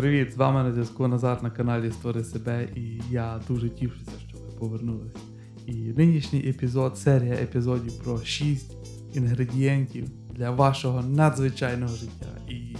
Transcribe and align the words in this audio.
Привіт, 0.00 0.32
з 0.32 0.36
вами 0.36 0.62
на 0.62 0.72
зв'язку 0.72 1.08
Назар 1.08 1.42
на 1.42 1.50
каналі 1.50 1.90
Створи 1.90 2.24
себе, 2.24 2.68
і 2.76 3.00
я 3.10 3.40
дуже 3.48 3.70
тішуся, 3.70 4.10
що 4.28 4.38
ви 4.38 4.58
повернулись. 4.58 5.12
І 5.66 5.72
нинішній 5.72 6.48
епізод, 6.48 6.98
серія 6.98 7.34
епізодів 7.34 7.98
про 8.04 8.24
6 8.24 8.72
інгредієнтів 9.14 10.08
для 10.30 10.50
вашого 10.50 11.02
надзвичайного 11.02 11.96
життя. 11.96 12.26
І 12.48 12.76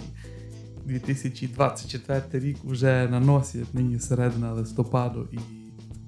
2024 0.85 2.45
рік 2.45 2.57
вже 2.63 3.07
на 3.11 3.19
носі, 3.19 3.65
нині 3.73 3.99
середина 3.99 4.53
листопаду, 4.53 5.27
і 5.31 5.39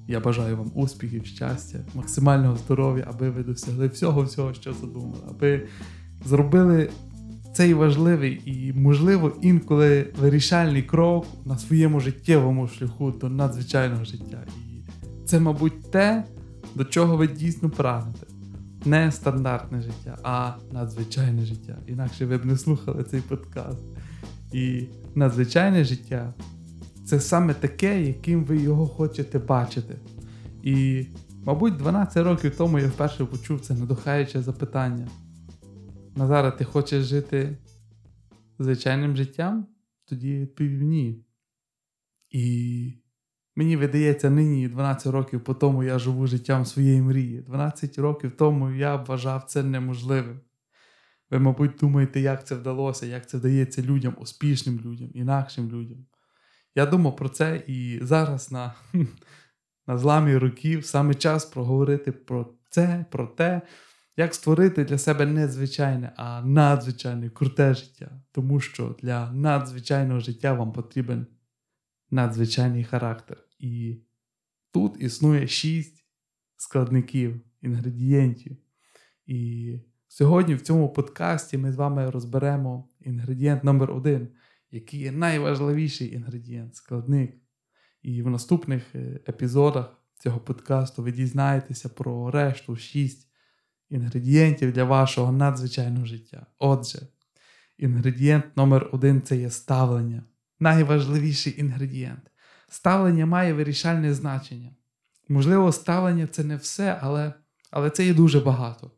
я 0.08 0.20
бажаю 0.20 0.58
вам 0.58 0.72
успіхів, 0.76 1.26
щастя, 1.26 1.80
максимального 1.96 2.58
здоров'я, 2.58 3.08
аби 3.10 3.30
ви 3.30 3.44
досягли 3.44 3.88
всього-всього, 3.88 4.54
що 4.54 4.74
задумали, 4.74 5.24
аби 5.30 5.68
зробили 6.26 6.90
цей 7.54 7.74
важливий 7.74 8.42
і, 8.46 8.74
можливо, 8.74 9.32
інколи 9.42 10.08
вирішальний 10.22 10.84
крок 10.84 11.26
на 11.46 11.58
своєму 11.58 12.00
життєвому 12.00 12.68
шляху 12.68 13.12
до 13.12 13.30
надзвичайного 13.30 14.06
життя. 14.06 14.44
І 14.48 14.84
це, 15.26 15.40
мабуть, 15.40 15.92
те, 15.92 16.24
до 16.76 16.86
чого 16.86 17.18
ви 17.18 17.28
дійсно 17.28 17.70
прагнете. 17.70 18.28
Не 18.86 19.12
стандартне 19.12 19.82
життя, 19.82 20.18
а 20.24 20.52
надзвичайне 20.72 21.46
життя. 21.46 21.78
Інакше 21.88 22.26
ви 22.26 22.38
б 22.38 22.46
не 22.46 22.58
слухали 22.58 23.04
цей 23.04 23.22
подкаст. 23.22 23.84
І 24.54 24.88
надзвичайне 25.16 25.84
життя 25.84 26.34
це 27.06 27.20
саме 27.20 27.54
таке, 27.54 28.02
яким 28.02 28.44
ви 28.44 28.58
його 28.58 28.88
хочете 28.88 29.40
бачити. 29.40 29.96
І, 30.64 31.06
мабуть, 31.46 31.78
12 31.78 32.24
років 32.24 32.58
тому 32.58 32.80
я 32.80 32.88
вперше 32.88 33.26
почув 33.26 33.60
це 33.60 33.74
надухаюче 33.74 34.42
запитання. 34.42 35.08
Назара, 36.16 36.52
ти 36.52 36.66
хочеш 36.66 37.06
жити 37.06 37.58
звичайним 38.60 39.16
життям? 39.16 39.68
Тоді 40.06 40.40
відповів 40.40 40.82
ні. 40.82 41.26
І 42.30 42.94
мені 43.56 43.78
видається, 43.78 44.30
нині 44.30 44.68
12 44.68 45.14
років 45.14 45.44
по 45.44 45.54
тому 45.54 45.84
я 45.84 46.00
живу 46.00 46.28
життям 46.28 46.66
своєї 46.66 47.02
мрії. 47.02 47.42
12 47.42 47.98
років 47.98 48.32
тому 48.38 48.72
я 48.72 48.96
вважав 48.96 49.44
це 49.44 49.64
неможливим. 49.64 50.40
Ви, 51.30 51.40
мабуть, 51.40 51.78
думаєте, 51.80 52.20
як 52.20 52.48
це 52.48 52.56
вдалося, 52.56 53.06
як 53.06 53.30
це 53.30 53.38
вдається 53.38 53.82
людям, 53.82 54.16
успішним 54.18 54.80
людям, 54.86 55.10
інакшим 55.14 55.70
людям. 55.72 56.06
Я 56.76 56.86
думав 56.86 57.16
про 57.16 57.30
це 57.30 57.64
і 57.68 58.00
зараз 58.02 58.52
на 58.52 58.74
на 59.88 59.98
зламі 59.98 60.38
років 60.38 60.86
саме 60.86 61.14
час 61.14 61.46
проговорити 61.46 62.12
про 62.12 62.54
це, 62.70 63.06
про 63.12 63.28
те, 63.28 63.62
як 64.18 64.36
створити 64.36 64.86
для 64.86 64.98
себе 64.98 65.26
не 65.26 65.48
звичайне, 65.48 66.14
а 66.16 66.42
надзвичайне 66.42 67.30
круте 67.30 67.74
життя. 67.74 68.22
Тому 68.32 68.60
що 68.60 68.96
для 69.02 69.32
надзвичайного 69.32 70.20
життя 70.20 70.54
вам 70.54 70.72
потрібен 70.72 71.28
надзвичайний 72.12 72.84
характер. 72.84 73.38
І 73.60 73.98
тут 74.72 75.02
існує 75.02 75.48
шість 75.48 76.06
складників, 76.58 77.42
інгредієнтів. 77.62 78.58
І 79.26 79.80
сьогодні 80.08 80.56
в 80.56 80.62
цьому 80.62 80.94
подкасті 80.94 81.58
ми 81.58 81.72
з 81.72 81.76
вами 81.76 82.10
розберемо 82.10 82.90
інгредієнт 83.00 83.64
номер 83.64 83.92
один, 83.92 84.28
який 84.72 85.00
є 85.00 85.12
найважливіший 85.12 86.14
інгредієнт, 86.14 86.76
складник. 86.76 87.38
І 88.02 88.22
в 88.22 88.30
наступних 88.30 88.96
е, 88.96 89.20
епізодах 89.28 89.98
цього 90.20 90.40
подкасту 90.40 91.04
ви 91.04 91.12
дізнаєтеся 91.12 91.90
про 91.90 92.32
решту 92.32 92.76
шість 92.76 93.33
інгредієнтів 93.94 94.74
для 94.74 94.84
вашого 94.84 95.32
надзвичайного 95.32 96.06
життя. 96.06 96.46
Отже, 96.60 97.08
інгредієнт 97.78 98.58
номер 98.58 98.90
один 98.92 99.22
це 99.22 99.38
є 99.38 99.50
ставлення. 99.50 100.24
Найважливіший 100.60 101.60
інгредієнт. 101.60 102.32
Ставлення 102.68 103.26
має 103.26 103.54
вирішальне 103.54 104.14
значення. 104.14 104.76
Можливо, 105.30 105.72
ставлення 105.72 106.28
це 106.28 106.44
не 106.44 106.56
все, 106.56 107.00
але, 107.02 107.34
але 107.72 107.90
це 107.90 108.06
є 108.06 108.14
дуже 108.14 108.40
багато. 108.40 108.92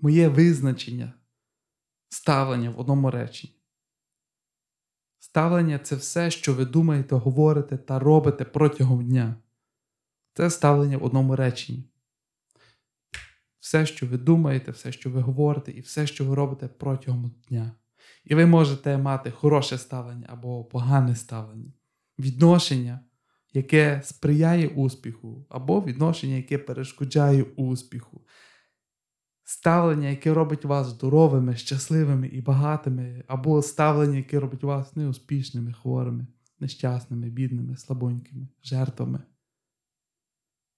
Моє 0.00 0.28
визначення 0.28 1.12
ставлення 2.08 2.70
в 2.70 2.80
одному 2.80 3.10
реченні. 3.10 3.54
Ставлення 5.18 5.78
це 5.78 5.96
все, 5.96 6.30
що 6.30 6.54
ви 6.54 6.64
думаєте, 6.64 7.14
говорите 7.14 7.76
та 7.76 7.98
робите 7.98 8.44
протягом 8.44 9.06
дня. 9.06 9.36
Це 10.34 10.50
ставлення 10.50 10.98
в 10.98 11.04
одному 11.04 11.36
реченні 11.36 11.91
все, 13.62 13.86
що 13.86 14.06
ви 14.06 14.18
думаєте, 14.18 14.70
все, 14.70 14.92
що 14.92 15.10
ви 15.10 15.20
говорите, 15.20 15.72
і 15.72 15.80
все, 15.80 16.06
що 16.06 16.24
ви 16.24 16.34
робите 16.34 16.68
протягом 16.68 17.32
дня. 17.48 17.72
І 18.24 18.34
ви 18.34 18.46
можете 18.46 18.98
мати 18.98 19.30
хороше 19.30 19.78
ставлення 19.78 20.26
або 20.28 20.64
погане 20.64 21.16
ставлення, 21.16 21.72
відношення, 22.18 23.00
яке 23.52 24.00
сприяє 24.04 24.68
успіху, 24.68 25.46
або 25.48 25.80
відношення, 25.80 26.34
яке 26.34 26.58
перешкоджає 26.58 27.42
успіху. 27.42 28.20
Ставлення, 29.44 30.08
яке 30.08 30.34
робить 30.34 30.64
вас 30.64 30.86
здоровими, 30.86 31.56
щасливими 31.56 32.28
і 32.28 32.40
багатими, 32.40 33.24
або 33.26 33.62
ставлення, 33.62 34.16
яке 34.16 34.40
робить 34.40 34.62
вас 34.62 34.96
неуспішними, 34.96 35.72
хворими, 35.72 36.26
нещасними, 36.60 37.30
бідними, 37.30 37.76
слабонькими, 37.76 38.48
жертвами. 38.64 39.20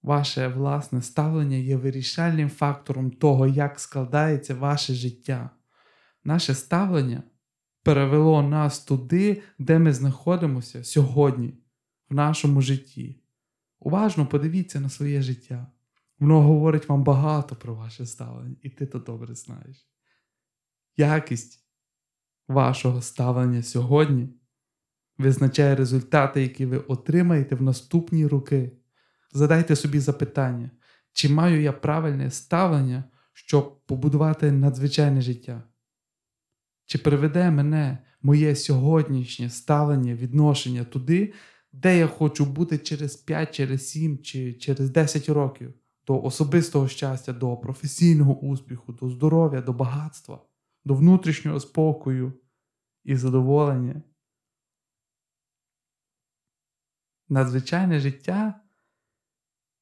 Ваше 0.04 0.48
власне 0.48 1.02
ставлення 1.02 1.56
є 1.56 1.76
вирішальним 1.76 2.50
фактором 2.50 3.10
того, 3.10 3.46
як 3.46 3.80
складається 3.80 4.54
ваше 4.54 4.94
життя. 4.94 5.50
Наше 6.24 6.54
ставлення 6.54 7.22
перевело 7.82 8.42
нас 8.42 8.84
туди, 8.84 9.42
де 9.58 9.78
ми 9.78 9.92
знаходимося 9.92 10.84
сьогодні, 10.84 11.54
в 12.10 12.14
нашому 12.14 12.62
житті. 12.62 13.22
Уважно 13.80 14.26
подивіться 14.26 14.80
на 14.80 14.88
своє 14.88 15.22
життя. 15.22 15.66
Воно 16.18 16.42
говорить 16.42 16.88
вам 16.88 17.04
багато 17.04 17.56
про 17.56 17.74
ваше 17.74 18.06
ставлення, 18.06 18.56
і 18.62 18.70
ти 18.70 18.86
то 18.86 18.98
добре 18.98 19.34
знаєш. 19.34 19.88
Якість 20.96 21.64
вашого 22.48 23.02
ставлення 23.02 23.62
сьогодні 23.62 24.28
визначає 25.18 25.76
результати, 25.76 26.42
які 26.42 26.66
ви 26.66 26.78
отримаєте 26.78 27.54
в 27.54 27.62
наступні 27.62 28.26
роки. 28.26 28.72
Задайте 29.36 29.76
собі 29.76 30.00
запитання, 30.00 30.70
чи 31.12 31.28
маю 31.28 31.62
я 31.62 31.72
правильне 31.72 32.30
ставлення, 32.30 33.04
щоб 33.32 33.86
побудувати 33.86 34.52
надзвичайне 34.52 35.22
життя? 35.22 35.62
Чи 36.86 36.98
приведе 36.98 37.50
мене 37.50 37.98
моє 38.22 38.56
сьогоднішнє 38.56 39.50
ставлення, 39.50 40.14
відношення 40.14 40.84
туди, 40.84 41.32
де 41.72 41.98
я 41.98 42.06
хочу 42.06 42.44
бути 42.44 42.78
через 42.78 43.16
5, 43.16 43.54
через 43.54 43.88
7 43.88 44.18
чи 44.18 44.52
через 44.52 44.90
10 44.90 45.28
років, 45.28 45.74
до 46.06 46.22
особистого 46.22 46.88
щастя, 46.88 47.32
до 47.32 47.56
професійного 47.56 48.38
успіху, 48.38 48.92
до 48.92 49.10
здоров'я, 49.10 49.60
до 49.60 49.72
багатства, 49.72 50.42
до 50.84 50.94
внутрішнього 50.94 51.60
спокою 51.60 52.32
і 53.04 53.16
задоволення? 53.16 54.02
Надзвичайне 57.28 58.00
життя 58.00 58.63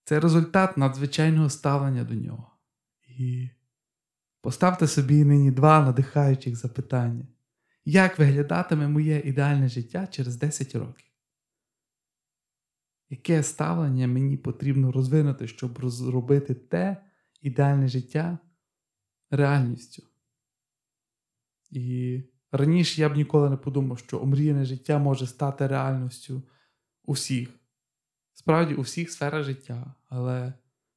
це 0.04 0.20
результат 0.20 0.76
надзвичайного 0.76 1.50
ставлення 1.50 2.04
до 2.04 2.14
нього. 2.14 2.50
І 3.08 3.50
поставте 4.40 4.86
собі 4.86 5.24
нині 5.24 5.50
два 5.50 5.84
надихаючих 5.84 6.56
запитання. 6.56 7.26
Як 7.84 8.18
виглядатиме 8.18 8.88
моє 8.88 9.20
ідеальне 9.20 9.68
життя 9.68 10.06
через 10.06 10.36
10 10.36 10.74
років? 10.74 11.06
Яке 13.10 13.42
ставлення 13.42 14.08
мені 14.08 14.36
потрібно 14.36 14.92
розвинути, 14.92 15.48
щоб 15.48 15.78
розробити 15.78 16.54
те 16.54 17.04
ідеальне 17.41 17.88
життя 17.88 18.38
реальністю? 19.30 20.02
І 21.70 22.20
раніше 22.52 23.00
я 23.00 23.08
б 23.08 23.16
ніколи 23.16 23.50
не 23.50 23.56
подумав, 23.56 23.98
що 23.98 24.20
омріяне 24.22 24.64
життя 24.64 24.98
може 24.98 25.26
стати 25.26 25.66
реальністю 25.66 26.42
усіх. 27.04 27.61
Справді 28.42 28.74
у 28.74 28.80
всіх 28.80 29.10
сферах 29.10 29.44
життя, 29.44 29.94
але 30.09 30.53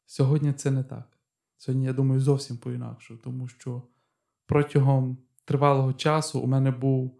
сьогодні 0.06 0.54
це 0.54 0.72
не 0.72 0.84
так. 0.84 1.18
Сьогодні, 1.58 1.86
я 1.86 1.94
думаю, 1.94 2.22
зовсім 2.22 2.58
по-інакше, 2.58 3.18
тому 3.24 3.48
що 3.48 3.82
протягом 4.46 5.18
тривалого 5.46 5.94
часу 5.94 6.40
у 6.40 6.48
мене 6.48 6.72
був 6.72 7.20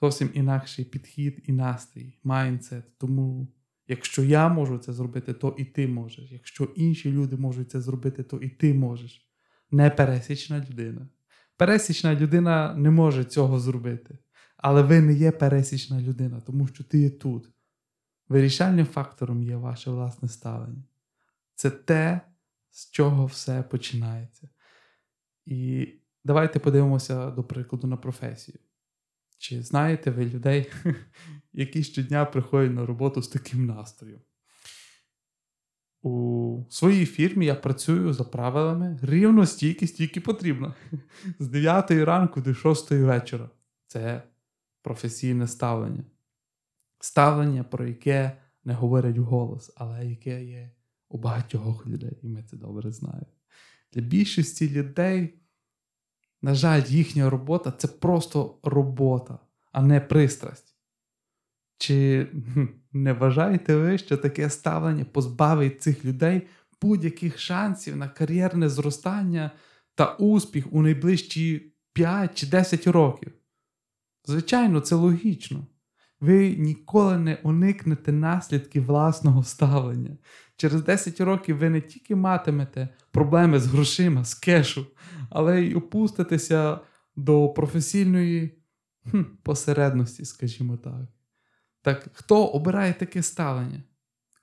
зовсім 0.00 0.30
інакший 0.34 0.84
підхід 0.84 1.42
і 1.46 1.52
настрій, 1.52 2.18
майндсет. 2.24 2.98
Тому, 2.98 3.48
якщо 3.88 4.24
я 4.24 4.48
можу 4.48 4.78
це 4.78 4.92
зробити, 4.92 5.32
то 5.32 5.54
і 5.58 5.64
ти 5.64 5.88
можеш. 5.88 6.32
Якщо 6.32 6.64
інші 6.64 7.12
люди 7.12 7.36
можуть 7.36 7.70
це 7.70 7.80
зробити, 7.80 8.22
то 8.22 8.36
і 8.36 8.48
ти 8.48 8.74
можеш. 8.74 9.28
Не 9.70 9.90
пересічна 9.90 10.66
людина. 10.70 11.08
Пересічна 11.56 12.14
людина 12.14 12.74
не 12.74 12.90
може 12.90 13.24
цього 13.24 13.60
зробити. 13.60 14.18
Але 14.56 14.82
ви 14.82 15.00
не 15.00 15.12
є 15.12 15.30
пересічна 15.30 16.00
людина, 16.00 16.40
тому 16.40 16.66
що 16.66 16.84
ти 16.84 16.98
є 16.98 17.10
тут. 17.10 17.50
Вирішальним 18.28 18.86
фактором 18.86 19.42
є 19.42 19.56
ваше 19.56 19.90
власне 19.90 20.28
ставлення. 20.28 20.82
Це 21.54 21.70
те, 21.70 22.20
з 22.70 22.90
чого 22.90 23.26
все 23.26 23.62
починається. 23.62 24.48
І 25.46 25.88
давайте 26.24 26.58
подивимося, 26.58 27.30
до 27.30 27.44
прикладу, 27.44 27.86
на 27.86 27.96
професію. 27.96 28.58
Чи 29.38 29.62
знаєте 29.62 30.10
ви 30.10 30.24
людей, 30.24 30.72
які 31.52 31.82
щодня 31.82 32.24
приходять 32.24 32.74
на 32.74 32.86
роботу 32.86 33.22
з 33.22 33.28
таким 33.28 33.66
настроєм. 33.66 34.20
У 36.02 36.64
своїй 36.68 37.06
фірмі 37.06 37.46
я 37.46 37.54
працюю 37.54 38.12
за 38.12 38.24
правилами 38.24 38.98
рівно 39.02 39.46
стільки, 39.46 39.86
стільки 39.86 40.20
потрібно. 40.20 40.74
З 41.38 41.48
9 41.48 41.90
ранку 41.90 42.40
до 42.40 42.54
6 42.54 42.90
вечора. 42.90 43.50
Це 43.86 44.22
професійне 44.82 45.46
ставлення. 45.46 46.04
Ставлення, 47.00 47.64
про 47.64 47.86
яке 47.86 48.36
не 48.64 48.74
говорять 48.74 49.16
голос, 49.16 49.72
але 49.76 50.06
яке 50.06 50.44
є 50.44 50.70
у 51.08 51.18
багатьох 51.18 51.86
людей, 51.86 52.18
і 52.22 52.28
ми 52.28 52.42
це 52.42 52.56
добре 52.56 52.92
знаємо. 52.92 53.26
Для 53.92 54.02
більшості 54.02 54.70
людей, 54.70 55.34
на 56.42 56.54
жаль, 56.54 56.82
їхня 56.86 57.30
робота 57.30 57.72
це 57.72 57.88
просто 57.88 58.58
робота, 58.62 59.38
а 59.72 59.82
не 59.82 60.00
пристрасть. 60.00 60.74
Чи 61.78 62.26
не 62.92 63.12
вважаєте 63.12 63.76
ви, 63.76 63.98
що 63.98 64.16
таке 64.16 64.50
ставлення 64.50 65.04
позбавить 65.04 65.82
цих 65.82 66.04
людей 66.04 66.46
будь-яких 66.82 67.38
шансів 67.38 67.96
на 67.96 68.08
кар'єрне 68.08 68.68
зростання 68.68 69.50
та 69.94 70.14
успіх 70.14 70.72
у 70.72 70.82
найближчі 70.82 71.72
5 71.92 72.38
чи 72.38 72.46
10 72.46 72.86
років? 72.86 73.32
Звичайно, 74.24 74.80
це 74.80 74.94
логічно. 74.94 75.66
Ви 76.20 76.56
ніколи 76.56 77.18
не 77.18 77.34
уникнете 77.34 78.12
наслідків 78.12 78.86
власного 78.86 79.42
ставлення. 79.42 80.16
Через 80.56 80.82
10 80.82 81.20
років 81.20 81.58
ви 81.58 81.70
не 81.70 81.80
тільки 81.80 82.16
матимете 82.16 82.88
проблеми 83.10 83.60
з 83.60 83.66
грошима, 83.66 84.24
з 84.24 84.34
кешу, 84.34 84.86
але 85.30 85.62
й 85.62 85.74
опуститеся 85.74 86.80
до 87.16 87.48
професійної 87.48 88.62
хм, 89.10 89.22
посередності, 89.42 90.24
скажімо 90.24 90.76
так. 90.76 91.06
Так 91.82 92.08
хто 92.12 92.46
обирає 92.46 92.94
таке 92.94 93.22
ставлення? 93.22 93.82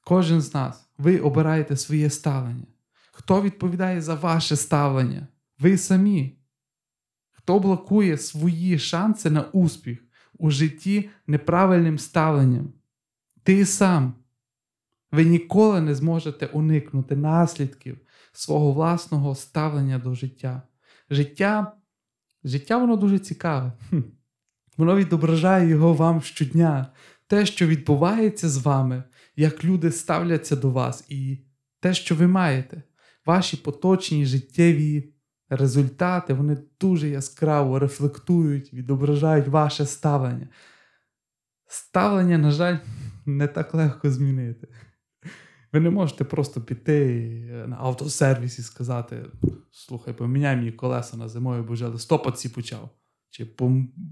Кожен 0.03 0.41
з 0.41 0.53
нас. 0.53 0.89
Ви 0.97 1.19
обираєте 1.19 1.77
своє 1.77 2.09
ставлення. 2.09 2.67
Хто 3.11 3.41
відповідає 3.41 4.01
за 4.01 4.15
ваше 4.15 4.55
ставлення? 4.55 5.27
Ви 5.59 5.77
самі. 5.77 6.39
Хто 7.31 7.59
блокує 7.59 8.17
свої 8.17 8.79
шанси 8.79 9.29
на 9.29 9.41
успіх 9.41 10.04
у 10.37 10.51
житті 10.51 11.09
неправильним 11.27 11.99
ставленням? 11.99 12.73
Ти 13.43 13.65
сам. 13.65 14.13
Ви 15.11 15.25
ніколи 15.25 15.81
не 15.81 15.95
зможете 15.95 16.45
уникнути 16.45 17.15
наслідків 17.15 17.97
свого 18.33 18.71
власного 18.71 19.35
ставлення 19.35 19.99
до 19.99 20.13
життя. 20.13 20.61
Життя, 21.09 21.71
життя 22.43 22.77
воно 22.77 22.95
дуже 22.95 23.19
цікаве. 23.19 23.71
Воно 24.77 24.95
відображає 24.95 25.69
його 25.69 25.93
вам 25.93 26.21
щодня 26.21 26.91
те, 27.27 27.45
що 27.45 27.67
відбувається 27.67 28.49
з 28.49 28.57
вами, 28.57 29.03
як 29.35 29.63
люди 29.65 29.91
ставляться 29.91 30.55
до 30.55 30.69
вас, 30.69 31.05
і 31.09 31.37
те, 31.79 31.93
що 31.93 32.15
ви 32.15 32.27
маєте, 32.27 32.83
ваші 33.25 33.57
поточні 33.57 34.25
життєві 34.25 35.13
результати, 35.55 36.33
вони 36.33 36.57
дуже 36.81 37.09
яскраво 37.09 37.79
рефлектують, 37.79 38.73
відображають 38.73 39.47
ваше 39.47 39.85
ставлення. 39.85 40.47
Ставлення, 41.67 42.37
на 42.37 42.51
жаль, 42.51 42.77
не 43.25 43.47
так 43.47 43.73
легко 43.73 44.09
змінити. 44.09 44.67
Ви 45.73 45.79
не 45.79 45.89
можете 45.89 46.23
просто 46.23 46.61
піти 46.61 47.65
на 47.67 47.77
автосервіс 47.79 48.59
і 48.59 48.61
сказати: 48.61 49.25
слухай, 49.71 50.13
поміняй 50.13 50.55
мені 50.55 50.71
колеса 50.71 51.17
на 51.17 51.27
зимою, 51.27 51.63
бо 51.63 51.73
вже 51.73 51.87
листопад 51.87 52.39
ці 52.39 52.49
почав. 52.49 52.89
Чи 53.29 53.43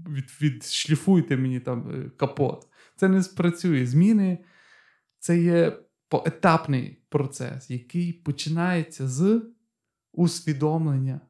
від, 0.08 0.24
відшліфуйте 0.42 1.36
мені 1.36 1.60
там 1.60 1.90
е, 1.90 2.10
капот 2.16 2.68
це 2.96 3.08
не 3.08 3.22
спрацює. 3.22 3.86
Зміни 3.86 4.38
це 5.18 5.38
є 5.38 5.78
поетапний 6.08 7.04
процес, 7.08 7.70
який 7.70 8.12
починається 8.12 9.08
з 9.08 9.42
усвідомлення. 10.12 11.20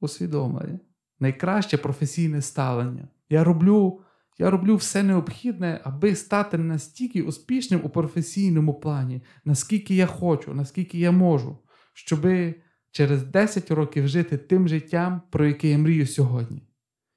Усвідомлення. 0.00 0.80
Найкраще 1.20 1.78
професійне 1.78 2.42
ставлення. 2.42 3.08
Я 3.30 3.44
роблю 3.44 4.00
я 4.40 4.50
роблю 4.50 4.76
все 4.76 5.02
необхідне, 5.02 5.80
аби 5.84 6.14
стати 6.14 6.58
настільки 6.58 7.22
успішним 7.22 7.80
у 7.84 7.88
професійному 7.88 8.74
плані, 8.74 9.22
наскільки 9.44 9.94
я 9.94 10.06
хочу, 10.06 10.54
наскільки 10.54 10.98
я 10.98 11.10
можу, 11.10 11.58
щоби 11.92 12.54
через 12.90 13.22
10 13.22 13.70
років 13.70 14.08
жити 14.08 14.38
тим 14.38 14.68
життям, 14.68 15.22
про 15.30 15.46
яке 15.46 15.68
я 15.68 15.78
мрію 15.78 16.06
сьогодні. 16.06 16.62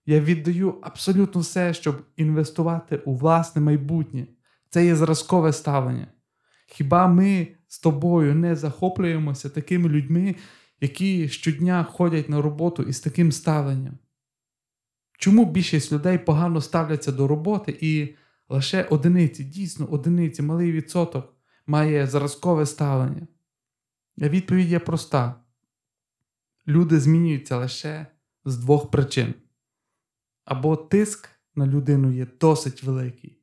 Я 0.05 0.19
віддаю 0.19 0.75
абсолютно 0.81 1.41
все, 1.41 1.73
щоб 1.73 2.05
інвестувати 2.17 2.97
у 2.97 3.15
власне 3.15 3.61
майбутнє. 3.61 4.27
Це 4.69 4.85
є 4.85 4.95
зразкове 4.95 5.53
ставлення. 5.53 6.07
Хіба 6.67 7.07
ми 7.07 7.47
з 7.67 7.79
тобою 7.79 8.35
не 8.35 8.55
захоплюємося 8.55 9.49
такими 9.49 9.89
людьми, 9.89 10.35
які 10.81 11.29
щодня 11.29 11.83
ходять 11.83 12.29
на 12.29 12.41
роботу 12.41 12.83
із 12.83 12.99
таким 12.99 13.31
ставленням? 13.31 13.97
Чому 15.17 15.51
більшість 15.51 15.91
людей 15.91 16.17
погано 16.17 16.61
ставляться 16.61 17.11
до 17.11 17.27
роботи 17.27 17.77
і 17.81 18.15
лише 18.49 18.83
одиниці, 18.83 19.43
дійсно 19.43 19.85
одиниці, 19.85 20.41
малий 20.41 20.71
відсоток 20.71 21.33
має 21.67 22.07
зразкове 22.07 22.65
ставлення? 22.65 23.27
Відповідь 24.17 24.69
є 24.69 24.79
проста: 24.79 25.35
люди 26.67 26.99
змінюються 26.99 27.57
лише 27.57 28.07
з 28.45 28.57
двох 28.57 28.91
причин 28.91 29.33
або 30.45 30.75
тиск 30.75 31.29
на 31.55 31.67
людину 31.67 32.11
є 32.11 32.27
досить 32.39 32.83
великий, 32.83 33.39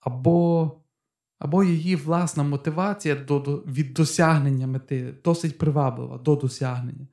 або 0.00 0.81
або 1.42 1.64
її 1.64 1.96
власна 1.96 2.42
мотивація 2.42 3.14
до, 3.14 3.38
до, 3.38 3.56
від 3.56 3.94
досягнення 3.94 4.66
мети 4.66 5.14
досить 5.24 5.58
приваблива 5.58 6.18
до 6.18 6.36
досягнення. 6.36 7.06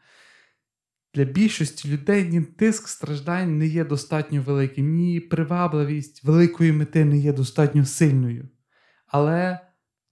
Для 1.13 1.23
більшості 1.23 1.89
людей 1.89 2.29
ні 2.29 2.41
тиск 2.41 2.87
страждань 2.87 3.57
не 3.57 3.67
є 3.67 3.85
достатньо 3.85 4.41
великим, 4.41 4.93
ні 4.93 5.19
привабливість 5.19 6.23
великої 6.23 6.71
мети 6.71 7.05
не 7.05 7.17
є 7.17 7.33
достатньо 7.33 7.85
сильною. 7.85 8.49
Але 9.07 9.59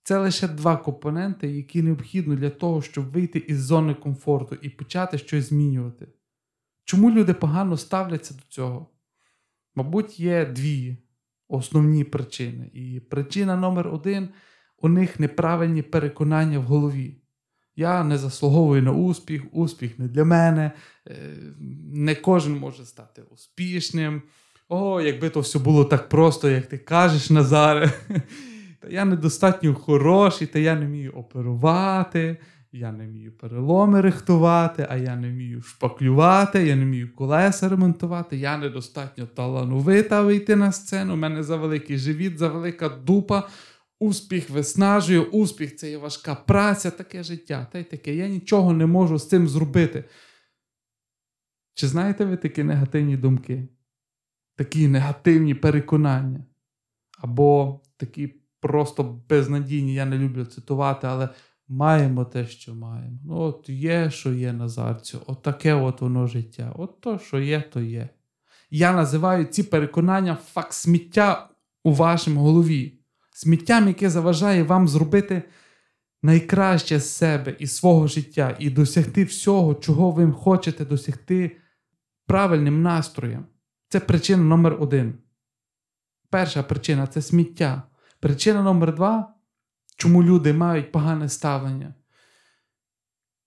це 0.03 0.19
лише 0.19 0.47
два 0.47 0.77
компоненти, 0.77 1.47
які 1.47 1.81
необхідні 1.81 2.35
для 2.35 2.49
того, 2.49 2.81
щоб 2.81 3.11
вийти 3.11 3.39
із 3.39 3.63
зони 3.63 3.93
комфорту 3.93 4.57
і 4.61 4.69
почати 4.69 5.17
щось 5.17 5.49
змінювати. 5.49 6.07
Чому 6.83 7.11
люди 7.11 7.33
погано 7.33 7.77
ставляться 7.77 8.33
до 8.33 8.43
цього? 8.49 8.87
Мабуть, 9.75 10.19
є 10.19 10.45
дві 10.45 10.97
основні 11.47 12.03
причини. 12.03 12.69
І 12.73 12.99
причина 12.99 13.55
номер 13.55 13.87
один 13.87 14.29
у 14.77 14.89
них 14.89 15.19
неправильні 15.19 15.81
переконання 15.81 16.59
в 16.59 16.63
голові. 16.63 17.17
Я 17.75 18.03
не 18.03 18.17
заслуговую 18.17 18.83
на 18.83 18.91
успіх, 18.91 19.43
успіх 19.51 19.99
не 19.99 20.07
для 20.07 20.25
мене, 20.25 20.71
е, 21.07 21.13
не 21.93 22.15
кожен 22.15 22.57
може 22.57 22.85
стати 22.85 23.21
успішним. 23.21 24.21
О, 24.69 25.01
якби 25.01 25.29
то 25.29 25.39
все 25.39 25.59
було 25.59 25.85
так 25.85 26.09
просто, 26.09 26.49
як 26.49 26.65
ти 26.65 26.77
кажеш, 26.77 27.29
Назаре. 27.29 27.91
Та 28.79 28.87
я 28.89 29.05
недостатньо 29.05 29.75
хороший, 29.75 30.47
та 30.47 30.59
я 30.59 30.75
не 30.75 30.85
вмію 30.85 31.11
оперувати. 31.11 32.37
Я 32.77 32.91
не 32.91 33.07
вмію 33.07 33.31
переломи 33.31 34.01
рихтувати, 34.01 34.87
а 34.89 34.97
я 34.97 35.15
не 35.15 35.29
вмію 35.29 35.61
шпаклювати, 35.61 36.67
я 36.67 36.75
не 36.75 36.85
вмію 36.85 37.15
колеса 37.15 37.69
ремонтувати, 37.69 38.37
я 38.37 38.57
недостатньо 38.57 39.25
талановита 39.25 40.21
вийти 40.21 40.55
на 40.55 40.71
сцену. 40.71 41.13
У 41.13 41.17
мене 41.17 41.43
за 41.43 41.55
великий 41.55 41.97
живіт, 41.97 42.37
за 42.37 42.47
велика 42.47 42.89
дупа. 42.89 43.47
Успіх 43.99 44.49
виснажує, 44.49 45.19
успіх 45.19 45.75
це 45.75 45.89
є 45.89 45.97
важка 45.97 46.35
праця, 46.35 46.91
таке 46.91 47.23
життя. 47.23 47.67
Та 47.71 47.79
й 47.79 47.83
таке. 47.83 48.15
Я 48.15 48.27
нічого 48.27 48.73
не 48.73 48.85
можу 48.85 49.17
з 49.17 49.29
цим 49.29 49.47
зробити. 49.47 50.03
Чи 51.73 51.87
знаєте 51.87 52.25
ви 52.25 52.37
такі 52.37 52.63
негативні 52.63 53.17
думки? 53.17 53.67
Такі 54.55 54.87
негативні 54.87 55.53
переконання? 55.53 56.45
Або 57.17 57.81
такі 57.97 58.33
просто 58.59 59.03
безнадійні, 59.29 59.93
я 59.93 60.05
не 60.05 60.17
люблю 60.17 60.45
цитувати, 60.45 61.07
але 61.07 61.29
маємо 61.67 62.25
те, 62.25 62.47
що 62.47 62.75
маємо. 62.75 63.19
Ну, 63.25 63.39
от 63.39 63.69
є, 63.69 64.11
що 64.11 64.33
є 64.33 64.53
Назарцю, 64.53 65.21
от 65.27 65.41
таке 65.41 65.73
от 65.73 66.01
воно 66.01 66.27
життя. 66.27 66.73
От 66.75 67.01
то, 67.01 67.19
що 67.19 67.39
є, 67.39 67.61
то 67.61 67.81
є. 67.81 68.09
Я 68.69 68.93
називаю 68.93 69.45
ці 69.45 69.63
переконання 69.63 70.37
факт 70.53 70.73
сміття 70.73 71.49
у 71.83 71.93
вашому 71.93 72.41
голові. 72.41 72.99
Сміттям, 73.31 73.87
яке 73.87 74.09
заважає 74.09 74.63
вам 74.63 74.87
зробити 74.87 75.43
найкраще 76.23 76.99
з 76.99 77.13
себе 77.13 77.55
і 77.59 77.67
свого 77.67 78.07
життя, 78.07 78.55
і 78.59 78.69
досягти 78.69 79.23
всього, 79.23 79.75
чого 79.75 80.11
ви 80.11 80.31
хочете 80.31 80.85
досягти 80.85 81.57
правильним 82.25 82.81
настроєм. 82.81 83.45
Це 83.89 83.99
причина 83.99 84.43
номер 84.43 84.77
один. 84.79 85.13
Перша 86.29 86.63
причина 86.63 87.07
це 87.07 87.21
сміття. 87.21 87.83
Причина 88.19 88.63
номер 88.63 88.95
два 88.95 89.36
Чому 89.97 90.23
люди 90.23 90.53
мають 90.53 90.91
погане 90.91 91.29
ставлення? 91.29 91.93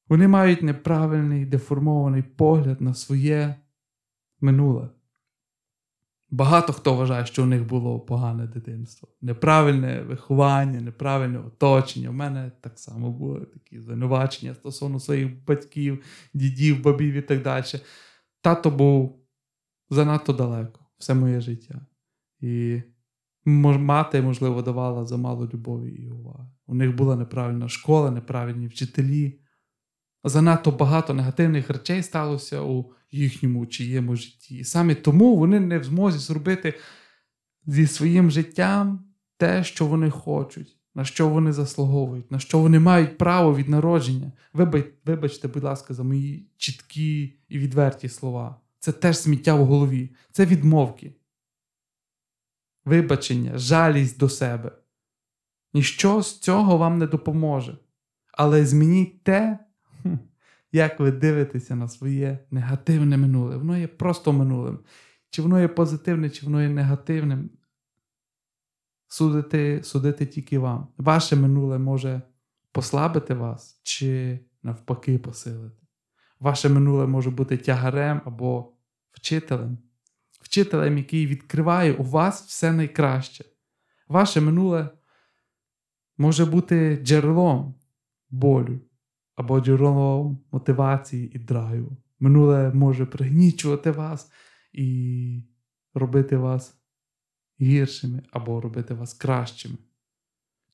Вони 0.08 0.28
мають 0.28 0.62
неправильний 0.62 1.46
деформований 1.46 2.22
погляд 2.22 2.80
на 2.80 2.94
своє 2.94 3.54
минуле. 4.40 4.88
Багато 6.30 6.72
хто 6.72 6.94
вважає, 6.94 7.26
що 7.26 7.42
у 7.42 7.46
них 7.46 7.66
було 7.66 8.00
погане 8.00 8.46
дитинство, 8.46 9.08
неправильне 9.20 10.02
виховання, 10.02 10.80
неправильне 10.80 11.38
оточення. 11.38 12.10
У 12.10 12.12
мене 12.12 12.52
так 12.60 12.78
само 12.78 13.10
були 13.10 13.40
такі 13.40 13.80
звинувачення 13.80 14.54
стосовно 14.54 15.00
своїх 15.00 15.44
батьків, 15.44 16.04
дідів, 16.34 16.82
бабів 16.82 17.14
і 17.14 17.22
так 17.22 17.42
далі. 17.42 17.64
Тато 18.40 18.70
був 18.70 19.26
занадто 19.90 20.32
далеко 20.32 20.80
все 20.98 21.14
моє 21.14 21.40
життя. 21.40 21.86
І 22.40 22.82
мати, 23.50 24.22
можливо, 24.22 24.62
давала 24.62 25.06
замало 25.06 25.50
любові 25.54 25.90
і 25.90 26.10
уваги. 26.10 26.48
У 26.66 26.74
них 26.74 26.96
була 26.96 27.16
неправильна 27.16 27.68
школа, 27.68 28.10
неправильні 28.10 28.66
вчителі. 28.66 29.40
Занадто 30.24 30.70
багато 30.70 31.14
негативних 31.14 31.70
речей 31.70 32.02
сталося 32.02 32.60
у 32.60 32.92
їхньому 33.10 33.66
чиєму 33.66 34.16
житті. 34.16 34.56
І 34.56 34.64
саме 34.64 34.94
тому 34.94 35.36
вони 35.36 35.60
не 35.60 35.78
в 35.78 35.84
змозі 35.84 36.18
зробити 36.18 36.74
зі 37.66 37.86
своїм 37.86 38.30
життям 38.30 39.04
те, 39.36 39.64
що 39.64 39.86
вони 39.86 40.10
хочуть, 40.10 40.78
на 40.94 41.04
що 41.04 41.28
вони 41.28 41.52
заслуговують, 41.52 42.30
на 42.30 42.38
що 42.38 42.58
вони 42.58 42.78
мають 42.78 43.18
право 43.18 43.56
від 43.56 43.68
народження. 43.68 44.32
Вибачте, 45.04 45.48
будь 45.48 45.64
ласка, 45.64 45.94
за 45.94 46.02
мої 46.02 46.48
чіткі 46.56 47.34
і 47.48 47.58
відверті 47.58 48.08
слова. 48.08 48.60
Це 48.78 48.92
теж 48.92 49.18
сміття 49.18 49.54
в 49.54 49.64
голові, 49.64 50.10
це 50.32 50.46
відмовки, 50.46 51.14
вибачення, 52.84 53.58
жалість 53.58 54.18
до 54.18 54.28
себе. 54.28 54.72
Ніщо 55.74 56.22
з 56.22 56.38
цього 56.40 56.76
вам 56.76 56.98
не 56.98 57.06
допоможе. 57.06 57.78
Але 58.32 58.66
змініть 58.66 59.24
те, 59.24 59.58
як 60.72 61.00
ви 61.00 61.12
дивитеся 61.12 61.76
на 61.76 61.88
своє 61.88 62.38
негативне 62.50 63.16
минуле. 63.16 63.56
Воно 63.56 63.78
є 63.78 63.88
просто 63.88 64.32
минулим. 64.32 64.78
Чи 65.30 65.42
воно 65.42 65.60
є 65.60 65.68
позитивне, 65.68 66.30
чи 66.30 66.46
воно 66.46 66.62
є 66.62 66.68
негативним. 66.68 67.50
Судити, 69.08 69.82
судити 69.82 70.26
тільки 70.26 70.58
вам. 70.58 70.88
Ваше 70.96 71.36
минуле 71.36 71.78
може 71.78 72.22
послабити 72.72 73.34
вас, 73.34 73.80
чи 73.82 74.40
навпаки 74.62 75.18
посилити. 75.18 75.86
Ваше 76.40 76.68
минуле 76.68 77.06
може 77.06 77.30
бути 77.30 77.56
тягарем 77.56 78.20
або 78.24 78.72
вчителем. 79.12 79.78
Вчителем, 80.40 80.98
який 80.98 81.26
відкриває 81.26 81.92
у 81.92 82.02
вас 82.02 82.42
все 82.42 82.72
найкраще. 82.72 83.44
Ваше 84.08 84.40
минуле 84.40 84.90
може 86.18 86.46
бути 86.46 87.00
джерелом 87.02 87.74
болю 88.30 88.80
або 89.34 89.60
джерелом 89.60 90.40
мотивації 90.52 91.30
і 91.34 91.38
драйву. 91.38 91.96
Минуле 92.20 92.72
може 92.74 93.06
пригнічувати 93.06 93.90
вас 93.90 94.32
і 94.72 95.42
робити 95.94 96.36
вас 96.36 96.80
гіршими 97.60 98.22
або 98.30 98.60
робити 98.60 98.94
вас 98.94 99.14
кращими. 99.14 99.76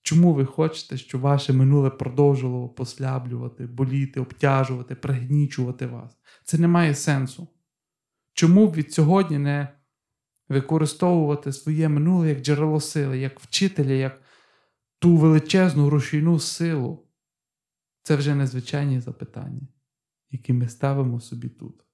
Чому 0.02 0.34
ви 0.34 0.44
хочете, 0.44 0.96
щоб 0.96 1.20
ваше 1.20 1.52
минуле 1.52 1.90
продовжувало 1.90 2.68
послаблювати, 2.68 3.66
боліти, 3.66 4.20
обтяжувати, 4.20 4.94
пригнічувати 4.94 5.86
вас? 5.86 6.18
Це 6.44 6.58
не 6.58 6.68
має 6.68 6.94
сенсу. 6.94 7.48
Чому 8.36 8.68
б 8.68 8.74
від 8.74 8.92
сьогодні 8.92 9.38
не 9.38 9.68
використовувати 10.48 11.52
своє 11.52 11.88
минуле 11.88 12.28
як 12.28 12.40
джерело 12.40 12.80
сили, 12.80 13.18
як 13.18 13.40
вчителя, 13.40 13.92
як 13.92 14.22
ту 14.98 15.16
величезну 15.16 15.90
рушійну 15.90 16.38
силу? 16.38 17.08
Це 18.02 18.16
вже 18.16 18.34
незвичайні 18.34 19.00
запитання, 19.00 19.68
які 20.30 20.52
ми 20.52 20.68
ставимо 20.68 21.20
собі 21.20 21.48
тут. 21.48 21.84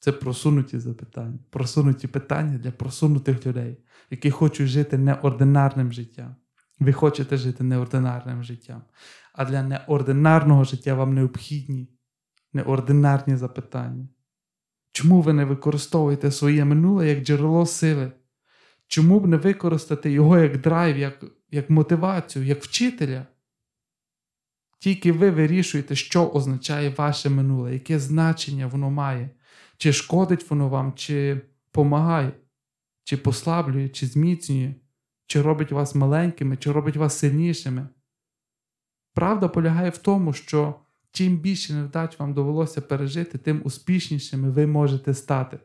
Це 0.00 0.12
просунуті 0.12 0.78
запитання, 0.78 1.38
просунуті 1.50 2.08
питання 2.08 2.58
для 2.58 2.70
просунутих 2.70 3.46
людей, 3.46 3.84
які 4.10 4.30
хочуть 4.30 4.68
жити 4.68 4.98
неординарним 4.98 5.92
життям. 5.92 6.36
Ви 6.78 6.92
хочете 6.92 7.36
жити 7.36 7.64
неординарним 7.64 8.42
життям. 8.42 8.82
А 9.32 9.44
для 9.44 9.62
неординарного 9.62 10.64
життя 10.64 10.94
вам 10.94 11.14
необхідні 11.14 11.88
неординарні 12.52 13.36
запитання. 13.36 14.08
Чому 14.92 15.22
ви 15.22 15.32
не 15.32 15.44
використовуєте 15.44 16.30
своє 16.30 16.64
минуле 16.64 17.08
як 17.08 17.24
джерело 17.24 17.66
сили? 17.66 18.12
Чому 18.86 19.20
б 19.20 19.26
не 19.26 19.36
використати 19.36 20.10
його 20.10 20.38
як 20.38 20.60
драйв, 20.60 20.98
як, 20.98 21.24
як 21.50 21.70
мотивацію, 21.70 22.44
як 22.44 22.62
вчителя? 22.62 23.26
Тільки 24.78 25.12
ви 25.12 25.30
вирішуєте, 25.30 25.94
що 25.94 26.28
означає 26.28 26.90
ваше 26.90 27.30
минуле, 27.30 27.72
яке 27.72 27.98
значення 27.98 28.66
воно 28.66 28.90
має, 28.90 29.30
чи 29.76 29.92
шкодить 29.92 30.50
воно 30.50 30.68
вам, 30.68 30.92
чи 30.92 31.40
помагає, 31.70 32.32
чи 33.04 33.16
послаблює, 33.16 33.88
чи 33.88 34.06
зміцнює, 34.06 34.74
чи 35.26 35.42
робить 35.42 35.72
вас 35.72 35.94
маленькими, 35.94 36.56
чи 36.56 36.72
робить 36.72 36.96
вас 36.96 37.18
сильнішими. 37.18 37.88
Правда 39.14 39.48
полягає 39.48 39.90
в 39.90 39.98
тому, 39.98 40.32
що 40.32 40.74
чим 41.12 41.36
більше 41.36 41.74
невдач 41.74 42.18
вам 42.18 42.34
довелося 42.34 42.80
пережити, 42.80 43.38
тим 43.38 43.60
успішнішими 43.64 44.50
ви 44.50 44.66
можете 44.66 45.14
стати. 45.14 45.58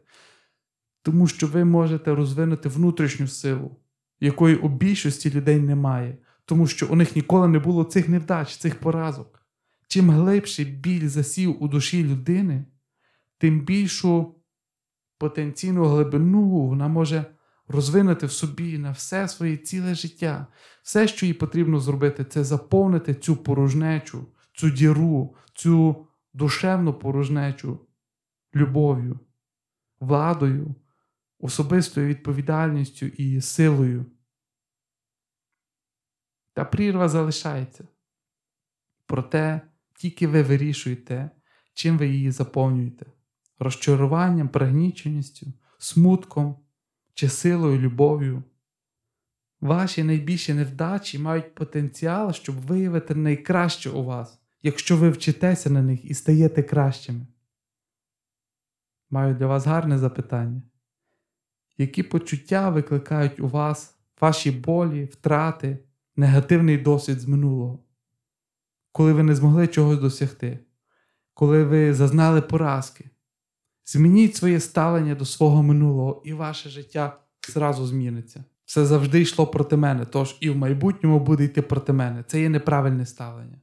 Тому 1.02 1.28
що 1.28 1.48
ви 1.48 1.66
можете 1.66 2.16
розвинути 2.16 2.70
внутрішню 2.70 3.28
силу, 3.28 3.78
якої 4.20 4.56
у 4.56 4.70
більшості 4.70 5.32
людей 5.32 5.60
немає 5.60 6.18
тому 6.48 6.68
що 6.68 6.88
у 6.88 6.96
них 6.96 7.16
ніколи 7.16 7.48
не 7.48 7.60
було 7.60 7.84
цих 7.84 8.10
невдач, 8.10 8.58
цих 8.58 8.80
поразок. 8.80 9.42
Чим 9.88 10.10
глибший 10.10 10.66
біль 10.66 11.08
засів 11.08 11.64
у 11.64 11.68
душі 11.68 12.04
людини, 12.04 12.66
тим 13.38 13.60
більшу 13.60 14.36
потенційну 15.18 15.86
глибину 15.86 16.68
вона 16.68 16.88
може 16.88 17.26
розвинути 17.68 18.26
в 18.26 18.32
собі 18.32 18.78
на 18.78 18.92
все 18.92 19.28
своє 19.28 19.58
ціле 19.58 19.96
життя. 19.96 20.48
Все, 20.84 21.08
що 21.08 21.26
їй 21.26 21.34
потрібно 21.34 21.80
зробити, 21.80 22.26
це 22.26 22.44
заповнити 22.44 23.14
цю 23.14 23.36
порожнечу, 23.36 24.28
цю 24.58 24.70
діру, 24.70 25.36
цю 25.54 26.08
душевну 26.34 26.94
порожнечу 26.94 27.80
любов'ю, 28.56 29.20
владою, 30.00 30.76
особистою 31.40 32.08
відповідальністю 32.08 33.06
і 33.06 33.42
силою 33.42 34.06
та 36.54 36.66
прірва 36.66 37.10
залишається. 37.10 37.88
Проте 39.06 39.62
тільки 39.96 40.28
ви 40.28 40.44
вирішуєте, 40.44 41.30
чим 41.74 41.98
ви 41.98 42.08
її 42.08 42.32
заповнюєте 42.32 43.06
розчаруванням, 43.60 44.50
пригніченістю, 44.50 45.54
смутком 45.78 46.60
чи 47.14 47.30
силою, 47.30 47.80
любов'ю. 47.80 48.44
Ваші 49.62 50.04
найбільші 50.04 50.54
невдачі 50.54 51.20
мають 51.20 51.56
потенціал, 51.56 52.34
щоб 52.34 52.56
виявити 52.56 53.16
найкраще 53.16 53.90
у 53.90 54.04
вас, 54.04 54.42
якщо 54.64 54.98
ви 54.98 55.10
вчитеся 55.10 55.70
на 55.70 55.82
них 55.82 56.06
і 56.06 56.14
стаєте 56.14 56.64
кращими. 56.64 57.28
Маю 59.10 59.36
для 59.36 59.48
вас 59.48 59.66
гарне 59.66 59.98
запитання. 59.98 60.62
Які 61.78 62.04
почуття 62.04 62.70
викликають 62.70 63.40
у 63.40 63.48
вас 63.48 63.96
ваші 64.22 64.52
болі, 64.52 65.06
втрати, 65.06 65.80
негативний 66.16 66.78
досвід 66.78 67.20
з 67.20 67.28
минулого, 67.28 67.84
коли 68.92 69.14
ви 69.14 69.24
не 69.24 69.36
змогли 69.36 69.68
чогось 69.68 70.00
досягти, 70.00 70.60
коли 71.34 71.64
ви 71.64 71.94
зазнали 71.94 72.42
поразки. 72.42 73.10
Змініть 73.86 74.36
своє 74.36 74.60
ставлення 74.60 75.16
до 75.16 75.26
свого 75.26 75.64
минулого, 75.64 76.22
і 76.26 76.34
ваше 76.34 76.70
життя 76.70 77.20
зразу 77.48 77.86
зміниться. 77.86 78.44
Все 78.66 78.86
завжди 78.86 79.22
йшло 79.22 79.48
проти 79.48 79.78
мене, 79.78 80.06
тож 80.06 80.38
і 80.40 80.50
в 80.50 80.58
майбутньому 80.58 81.20
буде 81.20 81.44
йти 81.44 81.62
проти 81.62 81.94
мене. 81.94 82.24
Це 82.28 82.42
є 82.42 82.50
неправильне 82.50 83.06
ставлення. 83.06 83.62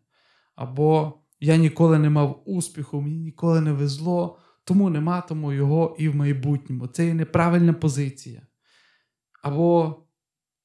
Або 0.55 1.21
я 1.41 1.57
ніколи 1.57 1.99
не 1.99 2.11
мав 2.11 2.43
успіху, 2.47 3.01
мені 3.01 3.19
ніколи 3.19 3.61
не 3.61 3.73
везло, 3.73 4.39
тому 4.65 4.91
не 4.91 5.01
матиму 5.01 5.53
його 5.53 5.97
і 5.99 6.09
в 6.09 6.17
майбутньому. 6.17 6.87
Це 6.87 7.07
є 7.07 7.15
неправильна 7.15 7.73
позиція. 7.73 8.43
Або 9.43 10.03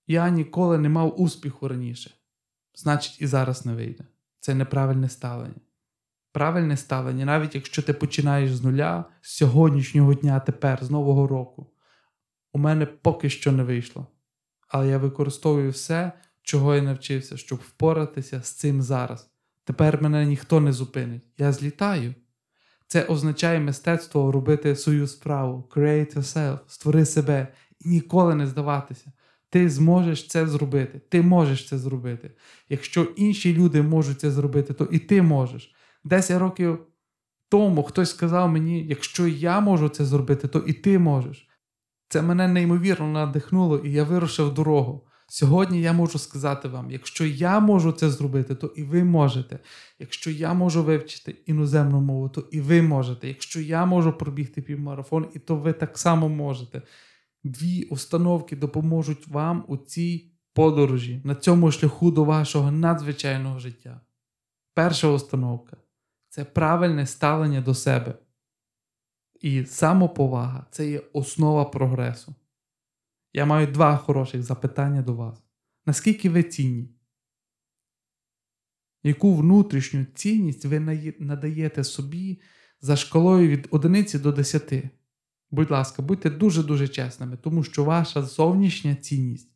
я 0.08 0.30
ніколи 0.30 0.78
не 0.78 0.90
мав 0.90 1.22
успіху 1.22 1.68
раніше. 1.68 2.12
Значить, 2.76 3.22
і 3.22 3.28
зараз 3.28 3.66
не 3.66 3.74
вийде. 3.74 4.06
Це 4.40 4.56
неправильне 4.56 5.10
ставлення. 5.10 5.62
Правильне 6.32 6.78
ставлення, 6.78 7.26
навіть 7.26 7.56
якщо 7.56 7.82
ти 7.82 7.94
починаєш 7.94 8.56
з 8.56 8.64
нуля, 8.64 9.06
з 9.22 9.32
сьогоднішнього 9.32 10.14
дня, 10.14 10.40
тепер, 10.40 10.84
з 10.84 10.92
Нового 10.92 11.28
року, 11.28 11.72
у 12.54 12.60
мене 12.60 12.86
поки 12.86 13.30
що 13.30 13.52
не 13.52 13.64
вийшло. 13.64 14.08
Але 14.68 14.88
я 14.88 14.98
використовую 14.98 15.72
все, 15.72 16.12
чого 16.42 16.76
я 16.76 16.82
навчився, 16.82 17.38
щоб 17.38 17.60
впоратися 17.60 18.42
з 18.42 18.52
цим 18.52 18.82
зараз. 18.82 19.29
Тепер 19.70 20.02
мене 20.02 20.26
ніхто 20.26 20.60
не 20.60 20.74
зупинить. 20.74 21.22
Я 21.38 21.52
злітаю. 21.52 22.14
Це 22.88 23.04
означає 23.04 23.60
мистецтво 23.60 24.32
робити 24.32 24.76
свою 24.76 25.08
справу, 25.08 25.70
create 25.76 26.18
yourself, 26.18 26.60
створи 26.68 27.06
себе 27.06 27.48
і 27.80 27.90
ніколи 27.90 28.36
не 28.36 28.48
здаватися. 28.48 29.12
Ти 29.50 29.70
зможеш 29.70 30.28
це 30.28 30.48
зробити. 30.48 31.02
Ти 31.10 31.22
можеш 31.22 31.68
це 31.68 31.78
зробити. 31.78 32.32
Якщо 32.70 33.04
інші 33.04 33.54
люди 33.54 33.82
можуть 33.82 34.20
це 34.20 34.32
зробити, 34.32 34.74
то 34.74 34.86
і 34.86 35.00
ти 35.00 35.22
можеш. 35.22 35.76
Десять 36.04 36.40
років 36.40 36.80
тому 37.50 37.84
хтось 37.84 38.10
сказав 38.10 38.50
мені: 38.50 38.88
якщо 38.88 39.28
я 39.28 39.60
можу 39.60 39.90
це 39.90 40.06
зробити, 40.06 40.48
то 40.48 40.60
і 40.60 40.74
ти 40.74 41.00
можеш. 41.00 41.50
Це 42.08 42.22
мене 42.22 42.48
неймовірно 42.48 43.08
надихнуло, 43.08 43.78
і 43.78 43.92
я 43.92 44.04
вирушив 44.04 44.54
дорогу. 44.54 45.09
Сьогодні 45.32 45.82
я 45.82 45.94
можу 45.94 46.20
сказати 46.20 46.68
вам: 46.68 46.92
якщо 46.92 47.26
я 47.26 47.60
можу 47.60 47.92
це 47.92 48.10
зробити, 48.10 48.56
то 48.56 48.68
і 48.68 48.84
ви 48.84 49.04
можете. 49.04 49.60
Якщо 50.00 50.32
я 50.32 50.54
можу 50.54 50.84
вивчити 50.84 51.36
іноземну 51.46 52.02
мову, 52.02 52.30
то 52.30 52.42
і 52.52 52.62
ви 52.62 52.82
можете. 52.82 53.28
Якщо 53.28 53.62
я 53.62 53.86
можу 53.86 54.14
пробігти 54.14 54.62
півмарафон, 54.62 55.28
і 55.34 55.40
то 55.40 55.56
ви 55.56 55.74
так 55.74 55.98
само 55.98 56.30
можете. 56.30 56.82
Дві 57.44 57.84
установки 57.84 58.56
допоможуть 58.56 59.28
вам 59.28 59.66
у 59.68 59.78
цій 59.78 60.32
подорожі, 60.54 61.22
на 61.24 61.36
цьому 61.36 61.72
шляху 61.72 62.12
до 62.12 62.24
вашого 62.24 62.72
надзвичайного 62.72 63.60
життя. 63.60 64.02
Перша 64.74 65.08
установка 65.08 65.78
це 66.30 66.46
правильне 66.46 67.06
ставлення 67.06 67.62
до 67.62 67.74
себе. 67.74 68.14
І 69.42 69.66
самоповага 69.66 70.66
це 70.72 70.90
є 70.90 71.02
основа 71.14 71.66
прогресу. 71.66 72.36
Я 73.34 73.46
маю 73.46 73.68
два 73.68 73.98
хороших 73.98 74.44
запитання 74.44 75.02
до 75.02 75.16
вас. 75.16 75.44
Наскільки 75.86 76.30
ви 76.30 76.44
цінні? 76.44 76.90
Яку 79.04 79.36
внутрішню 79.36 80.06
цінність 80.16 80.66
ви 80.66 80.80
надаєте 81.20 81.84
собі 81.84 82.42
за 82.82 82.96
шкалою 82.96 83.48
від 83.48 83.68
1 83.72 84.06
до 84.14 84.32
10? 84.32 84.74
Будь 85.52 85.72
ласка, 85.72 86.02
будьте 86.02 86.30
дуже-дуже 86.30 86.88
чесними, 86.88 87.38
тому 87.38 87.64
що 87.64 87.84
ваша 87.84 88.22
зовнішня 88.22 88.96
цінність 88.96 89.52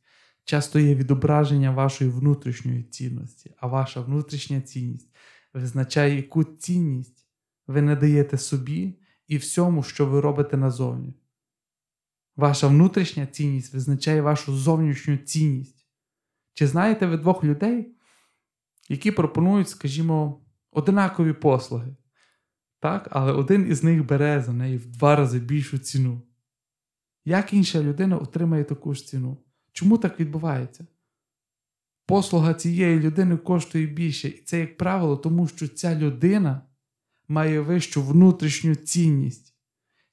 часто 0.46 0.80
є 0.80 0.96
відображення 0.96 1.72
вашої 1.72 2.10
внутрішньої 2.10 2.84
цінності, 2.84 3.56
а 3.58 3.68
ваша 3.68 4.02
внутрішня 4.02 4.62
цінність 4.62 5.16
визначає, 5.54 6.16
яку 6.16 6.44
цінність 6.44 7.28
ви 7.68 7.82
надаєте 7.82 8.38
собі 8.38 9.00
і 9.28 9.38
всьому, 9.38 9.84
що 9.84 10.06
ви 10.06 10.22
робите 10.22 10.58
назовні. 10.58 11.14
Ваша 12.36 12.68
внутрішня 12.68 13.26
цінність 13.26 13.74
визначає 13.74 14.22
вашу 14.22 14.56
зовнішню 14.56 15.18
цінність. 15.18 15.88
Чи 16.54 16.68
знаєте 16.68 17.06
ви 17.06 17.18
двох 17.18 17.44
людей, 17.44 17.96
які 18.90 19.12
пропонують, 19.12 19.70
скажімо, 19.70 20.46
одинакові 20.72 21.34
послуги? 21.34 21.96
Так? 22.80 23.08
Але 23.12 23.32
один 23.32 23.68
із 23.72 23.84
них 23.84 24.06
бере 24.06 24.42
за 24.42 24.54
неї 24.54 24.78
в 24.78 24.86
два 24.86 25.16
рази 25.16 25.40
більшу 25.40 25.78
ціну. 25.78 26.22
Як 27.26 27.54
інша 27.54 27.82
людина 27.84 28.18
отримає 28.18 28.64
таку 28.64 28.94
ж 28.94 29.08
ціну? 29.08 29.38
Чому 29.72 29.98
так 29.98 30.20
відбувається? 30.20 30.88
Послуга 32.06 32.54
цієї 32.54 33.00
людини 33.00 33.38
коштує 33.38 33.88
більше, 33.88 34.28
і 34.28 34.42
це, 34.42 34.60
як 34.60 34.78
правило, 34.78 35.18
тому 35.18 35.48
що 35.48 35.68
ця 35.68 35.96
людина 35.96 36.62
має 37.28 37.60
вищу 37.60 38.04
внутрішню 38.04 38.76
цінність. 38.76 39.53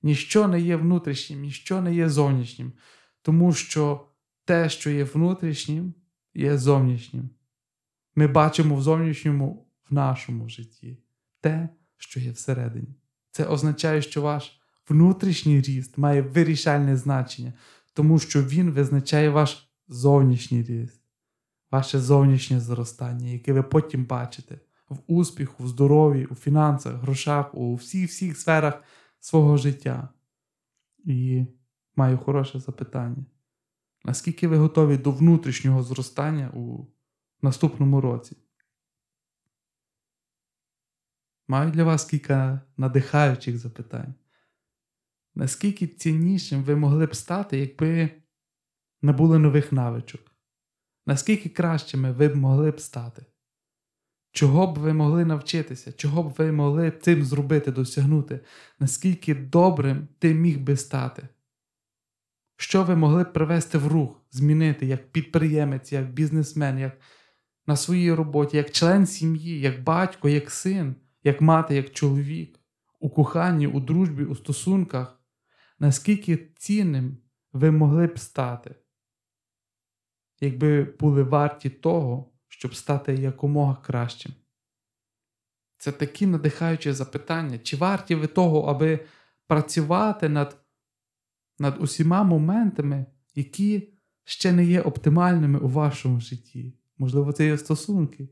Ніщо 0.03 0.49
не 0.49 0.61
є 0.61 0.77
внутрішнім, 0.77 1.41
ніщо 1.41 1.81
не 1.81 1.95
є 1.95 2.09
зовнішнім, 2.09 2.73
тому 3.23 3.53
що 3.53 4.07
те, 4.45 4.69
що 4.69 4.91
є 4.91 5.05
внутрішнім, 5.05 5.95
є 6.35 6.59
зовнішнім. 6.59 7.31
Ми 8.15 8.27
бачимо 8.27 8.77
в 8.77 8.83
зовнішньому 8.83 9.67
в 9.91 9.95
нашому 9.95 10.49
житті 10.49 10.99
те, 11.41 11.69
що 11.97 12.21
є 12.21 12.31
всередині. 12.31 12.95
Це 13.31 13.45
означає, 13.45 14.03
що 14.03 14.23
ваш 14.23 14.61
внутрішній 14.89 15.61
ріст 15.61 15.99
має 15.99 16.23
вирішальне 16.23 16.97
значення, 16.97 17.53
тому 17.93 18.19
що 18.19 18.43
він 18.43 18.71
визначає 18.71 19.31
ваш 19.31 19.71
зовнішній 19.89 20.63
ріст, 20.63 21.01
ваше 21.71 22.01
зовнішнє 22.01 22.61
зростання, 22.61 23.29
яке 23.29 23.53
ви 23.53 23.63
потім 23.63 24.05
бачите 24.05 24.61
в 24.89 24.99
успіху, 25.07 25.65
в 25.65 25.69
здоров'ї, 25.69 26.27
у 26.27 26.35
фінансах, 26.35 26.95
грошах, 26.95 27.55
у 27.55 27.75
всіх 27.75 28.11
всіх 28.11 28.39
сферах 28.39 28.83
свого 29.21 29.57
життя. 29.57 30.09
І 31.05 31.47
маю 31.97 32.19
хороше 32.19 32.61
запитання. 32.61 33.25
Наскільки 34.05 34.49
ви 34.49 34.57
готові 34.57 34.99
до 34.99 35.13
внутрішнього 35.13 35.83
зростання 35.83 36.51
у 36.55 36.87
наступному 37.43 38.01
році? 38.01 38.37
Маю 41.49 41.71
для 41.71 41.85
вас 41.85 42.05
кілька 42.05 42.61
надихаючих 42.77 43.59
запитань. 43.59 44.15
Наскільки 45.35 45.87
ціннішим 45.87 46.63
ви 46.63 46.77
могли 46.77 47.07
б 47.07 47.15
стати, 47.15 47.59
якби 47.59 48.11
набули 49.03 49.39
нових 49.39 49.73
навичок? 49.73 50.33
Наскільки 51.07 51.49
кращими 51.49 52.13
ви 52.13 52.29
б 52.29 52.37
могли 52.37 52.71
б 52.71 52.81
стати? 52.81 53.27
Чого 54.33 54.67
б 54.67 54.79
ви 54.79 54.93
могли 54.93 55.25
навчитися, 55.25 55.93
чого 55.93 56.23
б 56.23 56.35
ви 56.39 56.53
могли 56.53 56.91
цим 56.91 57.25
зробити, 57.25 57.73
досягнути, 57.73 58.41
наскільки 58.79 59.35
добрим 59.35 60.09
ти 60.19 60.35
міг 60.35 60.61
би 60.61 60.77
стати? 60.77 61.29
Що 62.57 62.85
ви 62.85 62.97
могли 62.97 63.25
б 63.25 63.33
привести 63.33 63.79
в 63.79 63.87
рух, 63.87 64.23
змінити 64.31 64.87
як 64.87 65.13
підприємець, 65.13 65.93
як 65.93 66.13
бізнесмен, 66.13 66.79
як 66.79 67.01
на 67.67 67.77
своїй 67.77 68.13
роботі, 68.13 68.57
як 68.57 68.71
член 68.71 69.07
сім'ї, 69.07 69.61
як 69.61 69.83
батько, 69.83 70.29
як 70.29 70.51
син, 70.51 70.95
як 71.25 71.41
мати, 71.41 71.75
як 71.75 71.93
чоловік, 71.93 72.61
у 73.01 73.11
коханні, 73.11 73.67
у 73.67 73.81
дружбі, 73.81 74.25
у 74.25 74.35
стосунках, 74.35 75.21
наскільки 75.79 76.49
цінним 76.57 77.19
ви 77.53 77.71
могли 77.71 78.07
б 78.07 78.19
стати, 78.19 78.75
якби 80.41 80.85
були 80.85 81.23
варті 81.23 81.71
того, 81.71 82.33
щоб 82.61 82.75
стати 82.75 83.15
якомога 83.15 83.75
кращим? 83.75 84.33
Це 85.79 85.93
такі 85.93 86.27
надихаючі 86.27 86.93
запитання. 86.93 87.59
Чи 87.59 87.77
варті 87.77 88.15
ви 88.15 88.27
того, 88.27 88.63
аби 88.63 89.07
працювати 89.47 90.29
над 90.29 90.57
над 91.59 91.77
усіма 91.81 92.23
моментами, 92.23 93.07
які 93.35 93.93
ще 94.25 94.53
не 94.53 94.65
є 94.65 94.81
оптимальними 94.81 95.59
у 95.59 95.69
вашому 95.69 96.21
житті? 96.21 96.75
Можливо, 96.99 97.33
це 97.33 97.47
є 97.47 97.59
стосунки, 97.59 98.29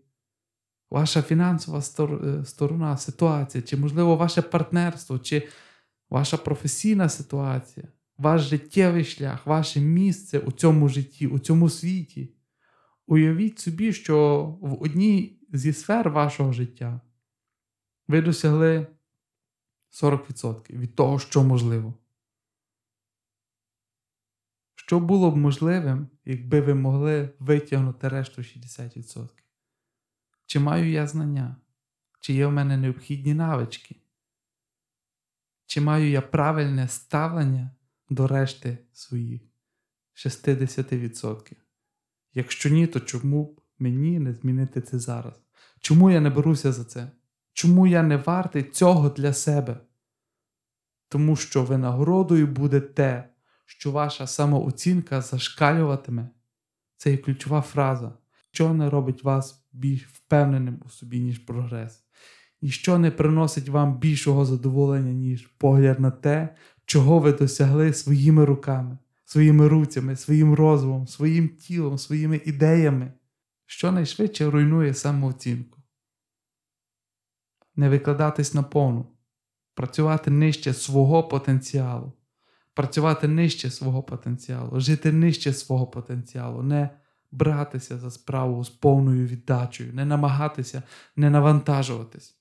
ваша 0.91 1.23
фінансова 1.23 1.79
е, 1.79 2.45
сторона, 2.45 2.97
ситуація, 2.97 3.63
чи, 3.63 3.77
можливо, 3.77 4.17
ваше 4.17 4.43
партнерство, 4.43 5.19
чи 5.19 5.49
ваша 6.11 6.37
професійна 6.37 7.09
ситуація, 7.09 7.89
ваш 8.19 8.43
життєвий 8.43 9.05
шлях, 9.05 9.47
ваше 9.47 9.81
місце 9.81 10.39
у 10.39 10.53
цьому 10.53 10.89
житті, 10.89 11.27
у 11.27 11.39
цьому 11.39 11.71
світі. 11.71 12.35
Уявіть 13.11 13.59
собі, 13.59 13.93
що 13.93 14.45
в 14.61 14.83
одній 14.83 15.39
зі 15.53 15.73
сфер 15.73 16.11
вашого 16.11 16.53
життя 16.53 17.01
ви 18.09 18.23
досягли 18.23 18.87
40% 20.03 20.71
від 20.71 20.95
того, 20.95 21.19
що 21.19 21.45
можливо. 21.45 21.95
Що 24.75 25.01
було 25.01 25.31
б 25.31 25.37
можливим, 25.37 26.09
якби 26.25 26.61
ви 26.61 26.75
могли 26.75 27.35
витягнути 27.39 28.09
решту 28.09 28.43
60%? 28.43 29.29
Чи 30.47 30.61
маю 30.61 30.91
я 30.91 31.07
знання? 31.07 31.57
Чи 32.21 32.33
є 32.33 32.47
в 32.47 32.53
мене 32.53 32.77
необхідні 32.77 33.35
навички? 33.35 33.97
Чи 35.67 35.81
маю 35.81 36.11
я 36.11 36.23
правильне 36.23 36.89
ставлення 36.89 37.71
до 38.09 38.27
решти 38.27 38.79
своїх 38.93 39.43
60%? 40.15 41.57
Якщо 42.39 42.69
ні, 42.69 42.87
то 42.87 43.01
чому 43.01 43.45
б 43.45 43.61
мені 43.79 44.19
не 44.19 44.33
змінити 44.33 44.81
це 44.81 44.99
зараз? 44.99 45.35
Чому 45.81 46.11
я 46.11 46.21
не 46.21 46.31
беруся 46.31 46.73
за 46.73 46.85
це? 46.85 47.11
Чому 47.53 47.87
я 47.87 48.03
не 48.03 48.17
вартий 48.17 48.63
цього 48.63 49.09
для 49.09 49.33
себе? 49.33 49.81
Тому 51.09 51.37
що 51.37 51.65
винагородою 51.65 52.47
буде 52.47 52.81
те, 52.81 53.29
що 53.67 53.91
ваша 53.91 54.27
самооцінка 54.27 55.21
зашкалюватиме. 55.21 56.29
Це 56.97 57.11
є 57.11 57.17
ключова 57.17 57.63
фраза, 57.63 58.13
що 58.51 58.75
не 58.75 58.91
робить 58.91 59.25
вас 59.25 59.67
більш 59.73 60.07
впевненим 60.07 60.83
у 60.87 60.89
собі, 60.89 61.21
ніж 61.21 61.39
прогрес. 61.39 62.05
Ніщо 62.63 62.99
не 62.99 63.11
приносить 63.11 63.69
вам 63.69 63.99
більшого 63.99 64.45
задоволення, 64.45 65.13
ніж 65.13 65.47
погляд 65.47 66.01
на 66.01 66.11
те, 66.11 66.55
чого 66.85 67.19
ви 67.19 67.33
досягли 67.33 67.93
своїми 67.93 68.45
руками 68.45 68.99
своїми 69.29 69.69
руцями, 69.69 70.17
своїм 70.17 70.55
розумом, 70.55 71.07
своїм 71.07 71.49
тілом, 71.49 71.99
своїми 71.99 72.41
ідеями, 72.45 73.13
що 73.67 73.93
найшвидше 73.93 74.51
руйнує 74.51 74.95
самооцінку. 74.95 75.83
Не 77.77 77.89
викладатись 77.89 78.55
на 78.55 78.63
повну, 78.63 79.07
працювати 79.75 80.31
нижче 80.31 80.75
свого 80.75 81.23
потенціалу, 81.29 82.13
працювати 82.75 83.29
нижче 83.29 83.71
свого 83.71 84.03
потенціалу, 84.03 84.81
жити 84.81 85.13
нижче 85.13 85.53
свого 85.53 85.87
потенціалу, 85.87 86.63
не 86.63 86.91
братися 87.31 87.99
за 87.99 88.11
справу 88.11 88.65
з 88.65 88.71
повною 88.71 89.27
віддачею, 89.27 89.95
не 89.95 90.05
намагатися 90.05 90.83
не 91.17 91.31
навантажуватись. 91.31 92.38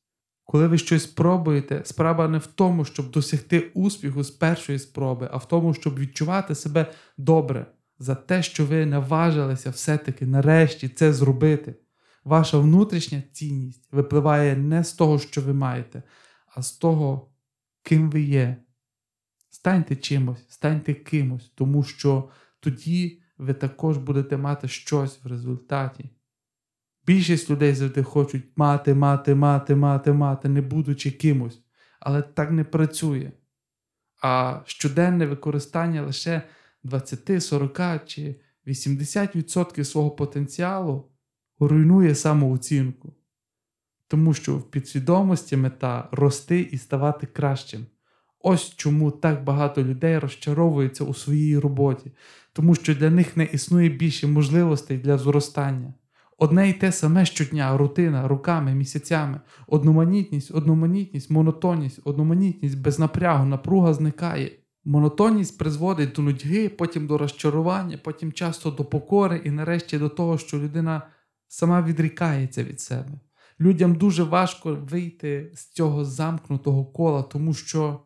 Коли 0.49 0.67
ви 0.67 0.77
щось 0.77 1.05
пробуєте, 1.05 1.81
справа 1.86 2.27
не 2.27 2.38
в 2.38 2.47
тому, 2.47 2.86
щоб 2.86 3.12
досягти 3.12 3.71
успіху 3.73 4.23
з 4.23 4.31
першої 4.31 4.79
спроби, 4.79 5.29
а 5.31 5.38
в 5.38 5.47
тому, 5.47 5.73
щоб 5.73 5.99
відчувати 5.99 6.55
себе 6.55 6.93
добре 7.17 7.65
за 7.99 8.15
те, 8.15 8.43
що 8.43 8.65
ви 8.65 8.86
наважилися 8.86 9.69
все-таки 9.69 10.25
нарешті 10.25 10.89
це 10.89 11.13
зробити. 11.13 11.75
Ваша 12.23 12.57
внутрішня 12.57 13.23
цінність 13.31 13.88
випливає 13.91 14.57
не 14.57 14.83
з 14.83 14.93
того, 14.93 15.19
що 15.19 15.41
ви 15.41 15.53
маєте, 15.53 16.03
а 16.55 16.62
з 16.62 16.71
того, 16.71 17.31
ким 17.83 18.10
ви 18.10 18.21
є, 18.21 18.57
станьте 19.49 19.95
чимось, 19.95 20.45
станьте 20.49 20.93
кимось, 20.93 21.51
тому 21.55 21.83
що 21.83 22.29
тоді 22.60 23.21
ви 23.38 23.53
також 23.53 23.97
будете 23.97 24.38
мати 24.38 24.67
щось 24.67 25.23
в 25.23 25.27
результаті. 25.27 26.10
Більшість 27.08 27.50
людей 27.50 27.74
завжди 27.74 28.04
хочуть 28.04 28.43
мати, 28.56 28.93
мати, 28.93 29.36
мати, 29.36 29.76
мати, 29.76 30.13
мати, 30.13 30.50
не 30.50 30.62
будучи 30.62 31.12
кимось, 31.12 31.60
але 32.00 32.22
так 32.22 32.52
не 32.52 32.63
працює. 32.63 33.32
А 34.24 34.60
щоденне 34.65 35.26
використання 35.26 36.02
лише 36.02 36.41
20, 36.84 37.43
40 37.43 38.06
чи 38.06 38.36
80% 38.67 39.84
свого 39.84 40.12
потенціалу 40.12 41.12
руйнує 41.60 42.15
самооцінку, 42.15 43.13
тому 44.08 44.34
що 44.34 44.58
в 44.58 44.72
підсвідомості 44.72 45.58
мета 45.58 46.10
рости 46.12 46.60
і 46.60 46.78
ставати 46.78 47.28
кращим. 47.28 47.86
Ось 48.39 48.76
чому 48.76 49.12
так 49.12 49.43
багато 49.43 49.84
людей 49.84 50.20
розчаровуються 50.20 51.04
у 51.04 51.13
своїй 51.13 51.60
роботі, 51.60 52.12
тому 52.54 52.76
що 52.76 52.96
для 52.96 53.10
них 53.10 53.38
не 53.38 53.43
існує 53.43 53.89
більше 53.89 54.28
можливостей 54.28 54.98
для 54.98 55.17
зростання. 55.17 55.93
Одне 56.38 56.69
й 56.69 56.73
те 56.73 56.91
саме 56.91 57.26
щодня, 57.26 57.78
рутина, 57.78 58.28
руками, 58.28 58.76
місяцями, 58.76 59.41
одноманітність, 59.67 60.52
одноманітність, 60.52 61.30
монотонність, 61.30 62.00
одноманітність 62.04 62.78
без 62.78 63.00
напрягу, 63.00 63.45
напруга 63.45 63.93
зникає. 63.93 64.52
Монотонність 64.86 65.58
призводить 65.58 66.12
до 66.12 66.21
нудьги, 66.21 66.69
потім 66.69 67.08
до 67.08 67.17
розчарування, 67.17 67.97
потім 67.97 68.34
часто 68.34 68.71
до 68.71 68.86
покори 68.86 69.41
і 69.45 69.52
нарешті 69.52 69.97
до 69.97 70.10
того, 70.10 70.38
що 70.38 70.58
людина 70.60 71.02
сама 71.47 71.82
відрікається 71.82 72.63
від 72.63 72.82
себе. 72.82 73.19
Людям 73.60 73.95
дуже 73.95 74.23
важко 74.23 74.76
вийти 74.76 75.52
з 75.56 75.65
цього 75.67 76.06
замкнутого 76.06 76.86
кола, 76.86 77.23
тому 77.23 77.54
що 77.54 78.00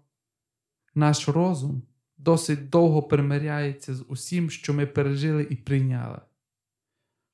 наш 0.95 1.29
розум 1.29 1.83
досить 2.17 2.69
довго 2.69 3.03
примиряється 3.03 3.95
з 3.95 4.05
усім, 4.07 4.49
що 4.49 4.73
ми 4.73 4.85
пережили 4.85 5.47
і 5.49 5.55
прийняли. 5.55 6.19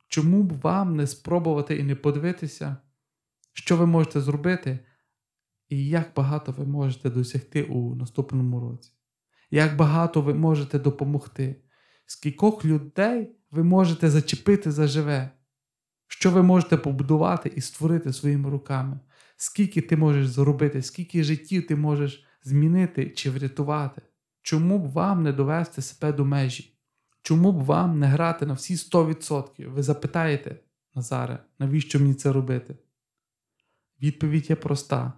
Чому 0.07 0.43
б 0.43 0.61
вам 0.61 0.95
не 0.95 1.07
спробувати 1.07 1.77
і 1.77 1.83
не 1.83 1.95
подивитися, 1.95 2.77
що 3.53 3.77
ви 3.77 3.85
можете 3.85 4.21
зробити, 4.21 4.79
і 5.69 5.87
як 5.87 6.11
багато 6.15 6.51
ви 6.51 6.65
можете 6.65 7.09
досягти 7.09 7.63
у 7.63 7.95
наступному 7.95 8.59
році? 8.59 8.91
Як 9.51 9.75
багато 9.75 10.21
ви 10.21 10.33
можете 10.33 10.79
допомогти? 10.79 11.61
Скількох 12.05 12.65
людей 12.65 13.35
ви 13.51 13.63
можете 13.63 14.09
зачепити 14.09 14.71
заживе? 14.71 15.31
Що 16.07 16.31
ви 16.31 16.43
можете 16.43 16.77
побудувати 16.77 17.51
і 17.55 17.61
створити 17.61 18.13
своїми 18.13 18.49
руками? 18.49 18.99
Скільки 19.37 19.81
ти 19.81 19.97
можеш 19.97 20.27
зробити, 20.27 20.81
скільки 20.81 21.23
життів 21.23 21.67
ти 21.67 21.75
можеш 21.75 22.25
змінити 22.43 23.09
чи 23.09 23.31
врятувати? 23.31 24.01
Чому 24.41 24.79
б 24.79 24.91
вам 24.91 25.23
не 25.23 25.33
довести 25.33 25.81
себе 25.81 26.13
до 26.13 26.25
межі? 26.25 26.76
Чому 27.21 27.51
б 27.51 27.63
вам 27.63 27.99
не 27.99 28.07
грати 28.07 28.45
на 28.45 28.53
всі 28.53 28.75
100%? 28.75 29.69
Ви 29.69 29.83
запитаєте, 29.83 30.59
Назаре, 30.95 31.43
навіщо 31.59 31.99
мені 31.99 32.13
це 32.13 32.31
робити? 32.31 32.77
Відповідь 34.01 34.49
є 34.49 34.55
проста, 34.55 35.13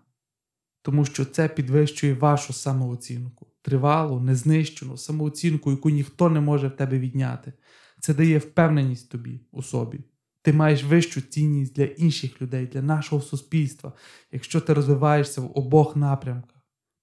тому 0.82 1.06
що 1.06 1.26
це 1.26 1.48
підвищує 1.48 2.14
вашу 2.14 2.54
самооцінку, 2.54 3.48
тривалу, 3.62 4.20
незнищену 4.20 4.98
самооцінку, 4.98 5.72
яку 5.72 5.90
ніхто 5.90 6.30
не 6.30 6.42
може 6.42 6.68
в 6.68 6.76
тебе 6.76 7.00
відняти. 7.00 7.54
Це 8.00 8.14
дає 8.14 8.38
впевненість 8.38 9.12
тобі 9.12 9.42
у 9.52 9.64
собі. 9.64 10.00
Ти 10.42 10.54
маєш 10.54 10.84
вищу 10.84 11.22
цінність 11.22 11.76
для 11.76 11.84
інших 11.84 12.42
людей, 12.42 12.68
для 12.68 12.82
нашого 12.82 13.22
суспільства, 13.22 13.94
якщо 14.32 14.62
ти 14.62 14.74
розвиваєшся 14.74 15.42
в 15.42 15.58
обох 15.58 15.96
напрямках. 15.96 16.59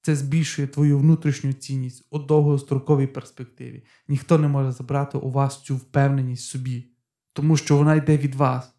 Це 0.07 0.16
збільшує 0.16 0.69
твою 0.69 0.99
внутрішню 0.99 1.53
цінність 1.53 2.07
у 2.11 2.19
довгостроковій 2.19 3.07
перспективі. 3.07 3.85
Ніхто 4.09 4.38
не 4.38 4.49
може 4.49 4.73
забрати 4.73 5.19
у 5.19 5.31
вас 5.31 5.62
цю 5.62 5.77
впевненість 5.77 6.49
собі, 6.49 6.90
тому 7.33 7.57
що 7.57 7.77
вона 7.77 7.95
йде 7.95 8.16
від 8.16 8.35
вас. 8.35 8.75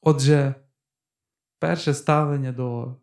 Отже, 0.00 0.54
перше 1.58 1.94
ставлення 1.94 2.52
до 2.52 2.96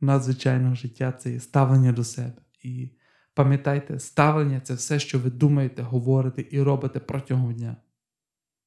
надзвичайного 0.00 0.74
життя 0.74 1.12
це 1.12 1.32
є 1.32 1.40
ставлення 1.40 1.92
до 1.92 2.04
себе. 2.04 2.42
І 2.62 2.90
пам'ятайте, 3.34 3.98
ставлення 3.98 4.60
це 4.60 4.74
все, 4.74 4.98
що 4.98 5.18
ви 5.18 5.30
думаєте, 5.30 5.82
говорите 5.82 6.46
і 6.50 6.62
робите 6.62 7.00
протягом 7.00 7.54
дня. 7.54 7.76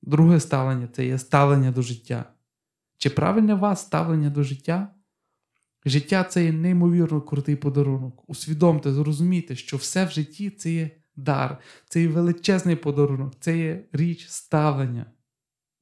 Друге 0.02 0.40
ставлення 0.40 0.88
це 0.88 1.06
є 1.06 1.18
ставлення 1.18 1.72
до 1.72 1.82
життя. 1.82 2.26
Чи 2.98 3.10
правильне 3.10 3.54
вас 3.54 3.82
ставлення 3.82 4.30
до 4.30 4.44
життя? 4.44 4.96
Життя 5.86 6.24
це 6.24 6.46
є 6.46 6.52
неймовірно 6.52 7.22
крутий 7.22 7.56
подарунок. 7.56 8.30
Усвідомте, 8.30 8.94
зрозумійте, 8.94 9.56
що 9.56 9.78
все 9.78 10.06
в 10.06 10.10
житті 10.10 10.50
це 10.50 10.72
є 10.72 10.90
дар, 11.16 11.58
це 11.90 12.02
є 12.02 12.08
величезний 12.08 12.76
подарунок, 12.76 13.34
це 13.40 13.58
є 13.58 13.86
річ 13.92 14.28
ставлення. 14.28 15.06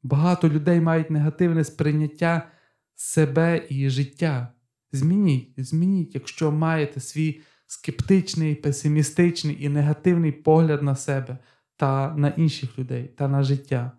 Багато 0.03 0.49
людей 0.49 0.81
мають 0.81 1.09
негативне 1.09 1.63
сприйняття 1.63 2.47
себе 2.95 3.65
і 3.69 3.89
життя. 3.89 4.53
Змініть, 4.91 5.53
змініть, 5.57 6.15
якщо 6.15 6.51
маєте 6.51 6.99
свій 6.99 7.41
скептичний, 7.67 8.55
песимістичний 8.55 9.63
і 9.63 9.69
негативний 9.69 10.31
погляд 10.31 10.83
на 10.83 10.95
себе 10.95 11.37
та 11.75 12.15
на 12.15 12.27
інших 12.27 12.79
людей 12.79 13.07
та 13.17 13.27
на 13.27 13.43
життя. 13.43 13.91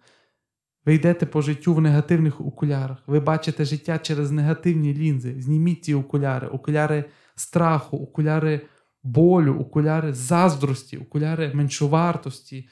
Ви 0.85 0.95
йдете 0.95 1.27
по 1.27 1.43
життю 1.43 1.75
в 1.75 1.81
негативних 1.81 2.41
окулярах. 2.41 2.99
Ви 3.07 3.21
бачите 3.21 3.65
життя 3.65 3.99
через 3.99 4.31
негативні 4.31 4.95
лінзи. 4.95 5.41
Зніміть 5.41 5.85
ці 5.85 5.95
окуляри, 5.95 6.49
окуляри 6.49 7.05
страху, 7.35 7.97
окуляри 7.97 8.61
болю, 9.03 9.55
окуляри 9.61 10.13
заздрості, 10.13 10.99
окуляри 10.99 11.55
меншовартості, 11.55 12.69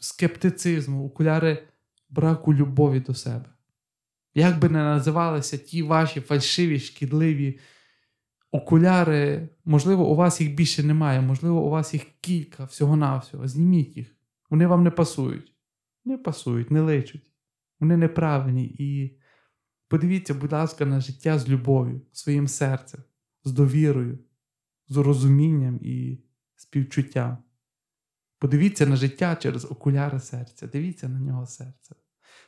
скептицизму, 0.00 1.06
окуляри 1.06 1.62
браку 2.10 2.54
любові 2.54 3.00
до 3.00 3.14
себе. 3.14 3.44
Як 4.34 4.58
би 4.58 4.68
не 4.68 4.78
називалися 4.78 5.58
ті 5.58 5.82
ваші 5.82 6.20
фальшиві, 6.20 6.78
шкідливі 6.78 7.58
окуляри, 8.52 9.48
можливо, 9.64 10.08
у 10.08 10.14
вас 10.14 10.40
їх 10.40 10.54
більше 10.54 10.82
немає, 10.82 11.20
можливо, 11.20 11.60
у 11.60 11.70
вас 11.70 11.94
їх 11.94 12.06
кілька 12.20 12.64
всього-навсього. 12.64 13.48
Зніміть 13.48 13.96
їх. 13.96 14.16
Вони 14.50 14.66
вам 14.66 14.82
не 14.82 14.90
пасують 14.90 15.51
не 16.04 16.18
пасують, 16.18 16.70
не 16.70 16.80
личуть. 16.80 17.26
Вони 17.80 17.96
неправильні. 17.96 18.76
І 18.78 19.18
подивіться, 19.88 20.34
будь 20.34 20.52
ласка, 20.52 20.86
на 20.86 21.00
життя 21.00 21.38
з 21.38 21.48
любов'ю, 21.48 22.00
своїм 22.12 22.48
серцем, 22.48 23.00
з 23.44 23.52
довірою, 23.52 24.18
з 24.88 24.96
розумінням 24.96 25.78
і 25.82 26.18
співчуттям. 26.56 27.38
Подивіться 28.38 28.86
на 28.86 28.96
життя 28.96 29.36
через 29.36 29.64
окуляри 29.64 30.20
серця, 30.20 30.66
дивіться 30.66 31.08
на 31.08 31.20
нього 31.20 31.46
серце. 31.46 31.94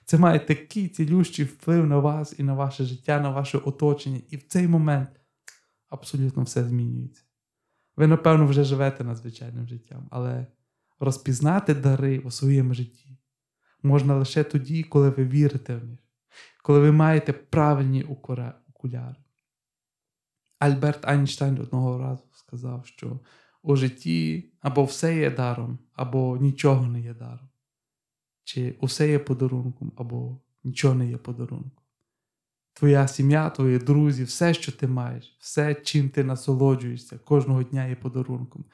Це 0.05 0.19
має 0.19 0.39
такий 0.39 0.89
цілющий 0.89 1.45
вплив 1.45 1.87
на 1.87 1.99
вас 1.99 2.35
і 2.39 2.43
на 2.43 2.55
ваше 2.55 2.85
життя, 2.85 3.21
на 3.21 3.31
ваше 3.31 3.59
оточення. 3.59 4.21
І 4.31 4.37
в 4.37 4.47
цей 4.47 4.69
момент 4.69 5.21
абсолютно 5.89 6.43
все 6.43 6.65
змінюється. 6.65 7.23
Ви, 7.97 8.07
напевно, 8.07 8.47
вже 8.47 8.65
живете 8.65 9.05
надзвичайним 9.05 9.69
життям, 9.69 10.09
але 10.11 10.47
розпізнати 11.01 11.75
дари 11.75 12.19
у 12.19 12.31
своєму 12.31 12.75
житті 12.75 13.19
можна 13.85 14.17
лише 14.17 14.45
тоді, 14.45 14.83
коли 14.83 15.11
ви 15.11 15.25
вірите 15.25 15.77
в 15.77 15.85
них, 15.85 15.99
коли 16.63 16.81
ви 16.81 16.93
маєте 16.93 17.33
правильні 17.33 18.03
окуляри. 18.69 19.17
Альберт 20.59 21.05
Айнштайн 21.05 21.59
одного 21.59 21.99
разу 21.99 22.25
сказав, 22.33 22.87
що 22.87 23.21
у 23.63 23.77
житті 23.77 24.53
або 24.61 24.85
все 24.85 25.17
є 25.17 25.31
даром, 25.31 25.79
або 25.93 26.37
нічого 26.37 26.87
не 26.87 27.01
є 27.01 27.15
даром. 27.15 27.49
Чи 28.45 28.77
усе 28.81 29.09
є 29.09 29.19
подарунком, 29.19 29.93
або 29.97 30.41
нічого 30.65 30.95
не 30.95 31.11
є 31.11 31.17
подарунком. 31.17 31.85
Твоя 32.73 33.09
сім'я, 33.09 33.51
твої 33.51 33.79
друзі, 33.79 34.25
все, 34.25 34.55
що 34.55 34.73
ти 34.73 34.87
маєш, 34.87 35.37
все, 35.41 35.75
чим 35.75 36.09
ти 36.09 36.25
насолоджуєшся, 36.25 37.19
кожного 37.19 37.63
дня 37.63 37.87
є 37.87 37.97
подарунком. 37.97 38.65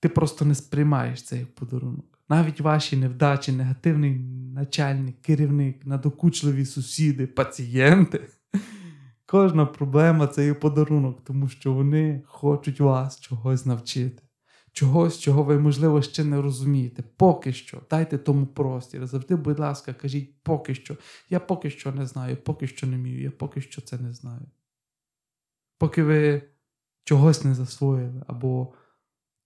Ти 0.00 0.08
просто 0.08 0.44
не 0.44 0.54
сприймаєш 0.54 1.22
цей 1.22 1.40
як 1.40 1.54
подарунок 1.54 2.13
навіть 2.28 2.60
ваші 2.60 2.96
невдачі, 2.96 3.52
негативний 3.52 4.18
начальник, 4.54 5.22
керівник, 5.22 5.86
надокучливі 5.86 6.66
сусіди, 6.66 7.26
пацієнти. 7.26 8.28
Кожна 9.26 9.66
проблема 9.66 10.26
це 10.26 10.46
є 10.46 10.54
подарунок, 10.54 11.24
тому 11.24 11.48
що 11.48 11.72
вони 11.72 12.22
хочуть 12.26 12.80
вас 12.80 13.20
чогось 13.20 13.66
навчити. 13.66 14.22
Чогось, 14.72 15.18
чого 15.18 15.42
ви, 15.42 15.58
можливо, 15.58 16.02
ще 16.02 16.24
не 16.24 16.42
розумієте. 16.42 17.04
Поки 17.16 17.52
що, 17.52 17.82
дайте 17.90 18.18
тому 18.18 18.46
простір. 18.46 19.06
Завжди, 19.06 19.36
будь 19.36 19.58
ласка, 19.58 19.94
кажіть 19.94 20.42
поки 20.42 20.74
що. 20.74 20.96
Я 21.30 21.40
поки 21.40 21.70
що 21.70 21.92
не 21.92 22.06
знаю, 22.06 22.36
поки 22.36 22.66
що 22.66 22.86
не 22.86 22.96
вмію, 22.96 23.22
я 23.22 23.30
поки 23.30 23.60
що 23.60 23.82
це 23.82 23.98
не 23.98 24.14
знаю. 24.14 24.46
Поки 25.78 26.02
ви 26.02 26.42
чогось 27.04 27.44
не 27.44 27.54
засвоїли, 27.54 28.22
або 28.26 28.74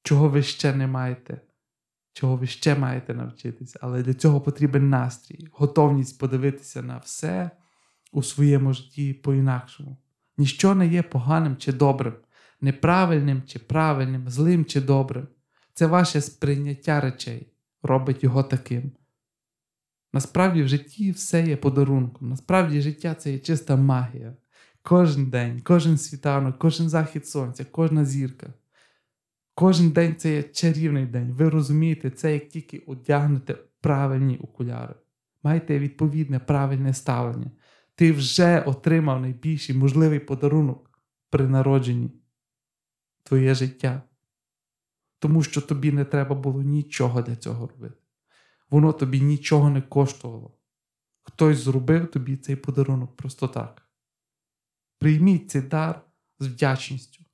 чого 0.03 0.29
ви 0.29 0.43
ще 0.43 0.75
не 0.75 0.87
маєте 0.87 1.41
чого 2.19 2.37
ви 2.37 2.47
ще 2.47 2.75
маєте 2.75 3.15
навчитися, 3.15 3.79
але 3.83 4.03
для 4.03 4.15
цього 4.15 4.41
потрібен 4.41 4.91
настрій, 4.91 5.49
готовність 5.53 6.19
подивитися 6.19 6.83
на 6.83 6.99
все 6.99 7.51
у 8.13 8.23
своєму 8.23 8.73
житті 8.73 9.15
по-інакшому. 9.15 9.97
Ніщо 10.39 10.75
не 10.75 10.87
є 10.87 11.03
поганим 11.03 11.57
чи 11.57 11.73
добрим. 11.73 12.15
неправильним 12.61 13.43
чи 13.47 13.59
правильним, 13.59 14.29
злим 14.29 14.65
чи 14.65 14.81
добрим. 14.81 15.29
Це 15.75 15.87
ваше 15.87 16.21
сприйняття 16.21 17.01
речей 17.01 17.53
робить 17.83 18.25
його 18.25 18.43
таким. 18.43 18.93
Насправді 20.13 20.63
в 20.63 20.69
житті 20.69 21.11
все 21.11 21.47
є 21.47 21.57
подарунком. 21.57 22.29
Насправді 22.29 22.81
життя 22.81 23.15
це 23.15 23.33
є 23.33 23.39
чиста 23.39 23.77
магія. 23.77 24.37
Кожен 24.83 25.31
день, 25.31 25.61
кожен 25.61 25.99
світанок, 25.99 26.59
кожен 26.59 26.89
захід 26.89 27.27
сонця, 27.27 27.65
кожна 27.65 28.05
зірка. 28.05 28.55
Кожен 29.59 29.91
день 29.91 30.17
це 30.17 30.35
є 30.35 30.43
чарівний 30.43 31.07
день. 31.07 31.33
Ви 31.33 31.49
розумієте, 31.49 32.11
це 32.11 32.33
як 32.33 32.49
тільки 32.49 32.79
одягнете 32.79 33.55
правильні 33.81 34.39
окуляри. 34.39 34.95
Майте 35.43 35.79
відповідне 35.79 36.39
правильне 36.39 36.95
ставлення. 36.95 37.51
Ти 37.95 38.13
вже 38.13 38.61
отримав 38.61 39.21
найбільший 39.21 39.77
можливий 39.77 40.19
подарунок 40.19 41.01
при 41.31 41.49
народженні 41.49 42.11
твоє 43.23 43.55
життя. 43.55 44.03
Тому 45.19 45.43
що 45.43 45.61
тобі 45.61 45.93
не 45.93 46.05
треба 46.05 46.35
було 46.35 46.63
нічого 46.63 47.23
для 47.23 47.37
цього 47.37 47.67
робити. 47.67 47.97
Воно 48.71 48.93
тобі 48.93 49.21
нічого 49.21 49.71
не 49.71 49.83
коштувало. 49.83 50.59
Хтось 51.23 51.59
зробив 51.59 52.11
тобі 52.11 52.37
цей 52.37 52.57
подарунок 52.57 53.17
просто 53.17 53.49
так. 53.49 53.89
Прийміть 54.99 55.51
цей 55.51 55.63
дар 55.63 56.03
з 56.39 56.47
вдячністю. 56.47 57.25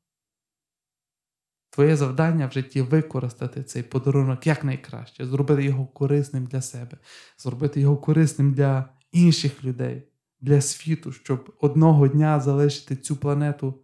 Твоє 1.74 1.96
завдання 1.96 2.46
в 2.46 2.52
житті 2.52 2.82
використати 2.82 3.62
цей 3.62 3.82
подарунок 3.82 4.46
якнайкраще, 4.46 5.26
зробити 5.26 5.64
його 5.64 5.86
корисним 5.86 6.46
для 6.46 6.62
себе, 6.62 6.98
зробити 7.38 7.80
його 7.80 7.96
корисним 7.96 8.54
для 8.54 8.88
інших 9.12 9.64
людей, 9.64 10.08
для 10.40 10.60
світу, 10.60 11.12
щоб 11.12 11.56
одного 11.60 12.08
дня 12.08 12.40
залишити 12.40 12.96
цю 12.96 13.16
планету 13.16 13.82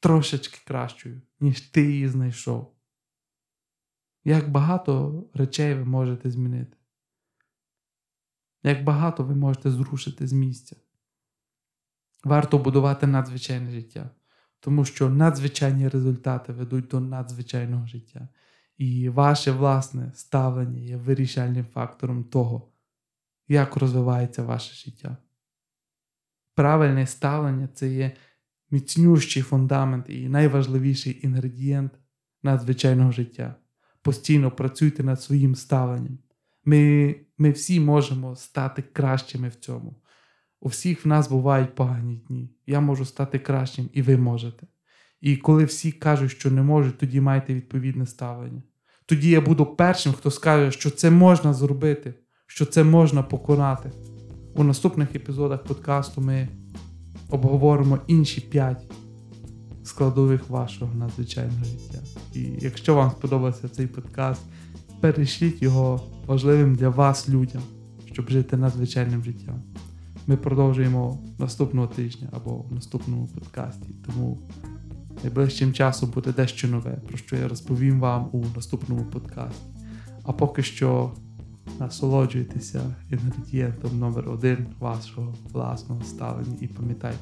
трошечки 0.00 0.58
кращою, 0.66 1.22
ніж 1.40 1.60
ти 1.60 1.82
її 1.82 2.08
знайшов. 2.08 2.74
Як 4.24 4.50
багато 4.50 5.24
речей 5.34 5.74
ви 5.74 5.84
можете 5.84 6.30
змінити, 6.30 6.76
як 8.62 8.84
багато 8.84 9.24
ви 9.24 9.34
можете 9.34 9.70
зрушити 9.70 10.26
з 10.26 10.32
місця. 10.32 10.76
Варто 12.24 12.58
будувати 12.58 13.06
надзвичайне 13.06 13.70
життя 13.70 14.10
тому 14.66 14.84
що 14.84 15.10
надзвичайні 15.10 15.88
результати 15.88 16.52
ведуть 16.52 16.88
до 16.88 17.00
надзвичайного 17.00 17.86
життя. 17.86 18.28
І 18.76 19.08
ваше 19.08 19.52
власне 19.52 20.12
ставлення 20.14 20.80
є 20.80 20.96
вирішальним 20.96 21.64
фактором 21.64 22.24
того, 22.24 22.72
як 23.48 23.76
розвивається 23.76 24.42
ваше 24.42 24.74
життя. 24.74 25.16
Правильне 26.54 27.06
ставлення 27.06 27.68
це 27.68 27.88
є 27.88 28.12
міцнющий 28.70 29.42
фундамент 29.42 30.06
і 30.08 30.28
найважливіший 30.28 31.20
інгредієнт 31.26 31.92
надзвичайного 32.42 33.12
життя. 33.12 33.54
Постійно 34.02 34.50
працюйте 34.50 35.04
над 35.04 35.22
своїм 35.22 35.54
ставленням. 35.54 36.18
Ми, 36.64 37.14
Ми 37.38 37.50
всі 37.50 37.80
можемо 37.80 38.36
стати 38.36 38.82
кращими 38.82 39.48
в 39.48 39.54
цьому. 39.54 39.96
У 40.60 40.68
всіх 40.68 41.04
в 41.04 41.08
нас 41.08 41.28
бувають 41.28 41.74
погані 41.74 42.22
дні. 42.28 42.50
Я 42.66 42.80
можу 42.80 43.04
стати 43.04 43.38
кращим, 43.38 43.90
і 43.92 44.02
ви 44.02 44.16
можете. 44.16 44.66
І 45.20 45.36
коли 45.36 45.64
всі 45.64 45.92
кажуть, 45.92 46.30
що 46.30 46.50
не 46.50 46.62
можуть, 46.62 46.98
тоді 46.98 47.20
майте 47.20 47.54
відповідне 47.54 48.06
ставлення. 48.06 48.62
Тоді 49.06 49.30
я 49.30 49.40
буду 49.40 49.66
першим, 49.66 50.12
хто 50.12 50.30
скаже, 50.30 50.70
що 50.72 50.90
це 50.90 51.10
можна 51.10 51.54
зробити, 51.54 52.14
що 52.46 52.66
це 52.66 52.84
можна 52.84 53.22
поконати. 53.22 53.90
У 54.54 54.64
наступних 54.64 55.14
епізодах 55.14 55.64
подкасту 55.64 56.20
ми 56.20 56.48
обговоримо 57.30 57.98
інші 58.06 58.40
п'ять 58.40 58.90
складових 59.84 60.50
вашого 60.50 60.94
надзвичайного 60.94 61.64
життя. 61.64 61.98
І 62.34 62.40
якщо 62.60 62.94
вам 62.94 63.10
сподобався 63.10 63.68
цей 63.68 63.86
подкаст, 63.86 64.42
перешліть 65.00 65.62
його 65.62 66.00
важливим 66.26 66.74
для 66.74 66.88
вас 66.88 67.28
людям, 67.28 67.62
щоб 68.12 68.30
жити 68.30 68.56
надзвичайним 68.56 69.24
життям 69.24 69.62
ми 70.26 70.36
продовжуємо 70.36 71.18
наступного 71.38 71.86
тижня 71.86 72.28
або 72.32 72.50
в 72.50 72.72
наступному 72.72 73.26
подкасті. 73.26 73.88
Тому 74.06 74.38
найближчим 75.22 75.72
часом 75.72 76.10
буде 76.10 76.32
дещо 76.32 76.68
нове, 76.68 76.98
про 77.08 77.18
що 77.18 77.36
я 77.36 77.48
розповім 77.48 78.00
вам 78.00 78.28
у 78.32 78.44
наступному 78.56 79.04
подкасті. 79.04 79.62
А 80.22 80.32
поки 80.32 80.62
що 80.62 81.12
насолоджуйтеся 81.80 82.94
інгредієнтом 83.10 83.98
номер 83.98 84.28
один 84.28 84.66
вашого 84.78 85.34
власного 85.52 86.02
ставлення 86.02 86.56
і 86.60 86.66
пам'ятайте, 86.66 87.18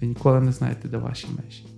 ви 0.00 0.06
ніколи 0.06 0.40
не 0.40 0.52
знаєте, 0.52 0.88
де 0.88 0.96
ваші 0.96 1.26
межі. 1.36 1.73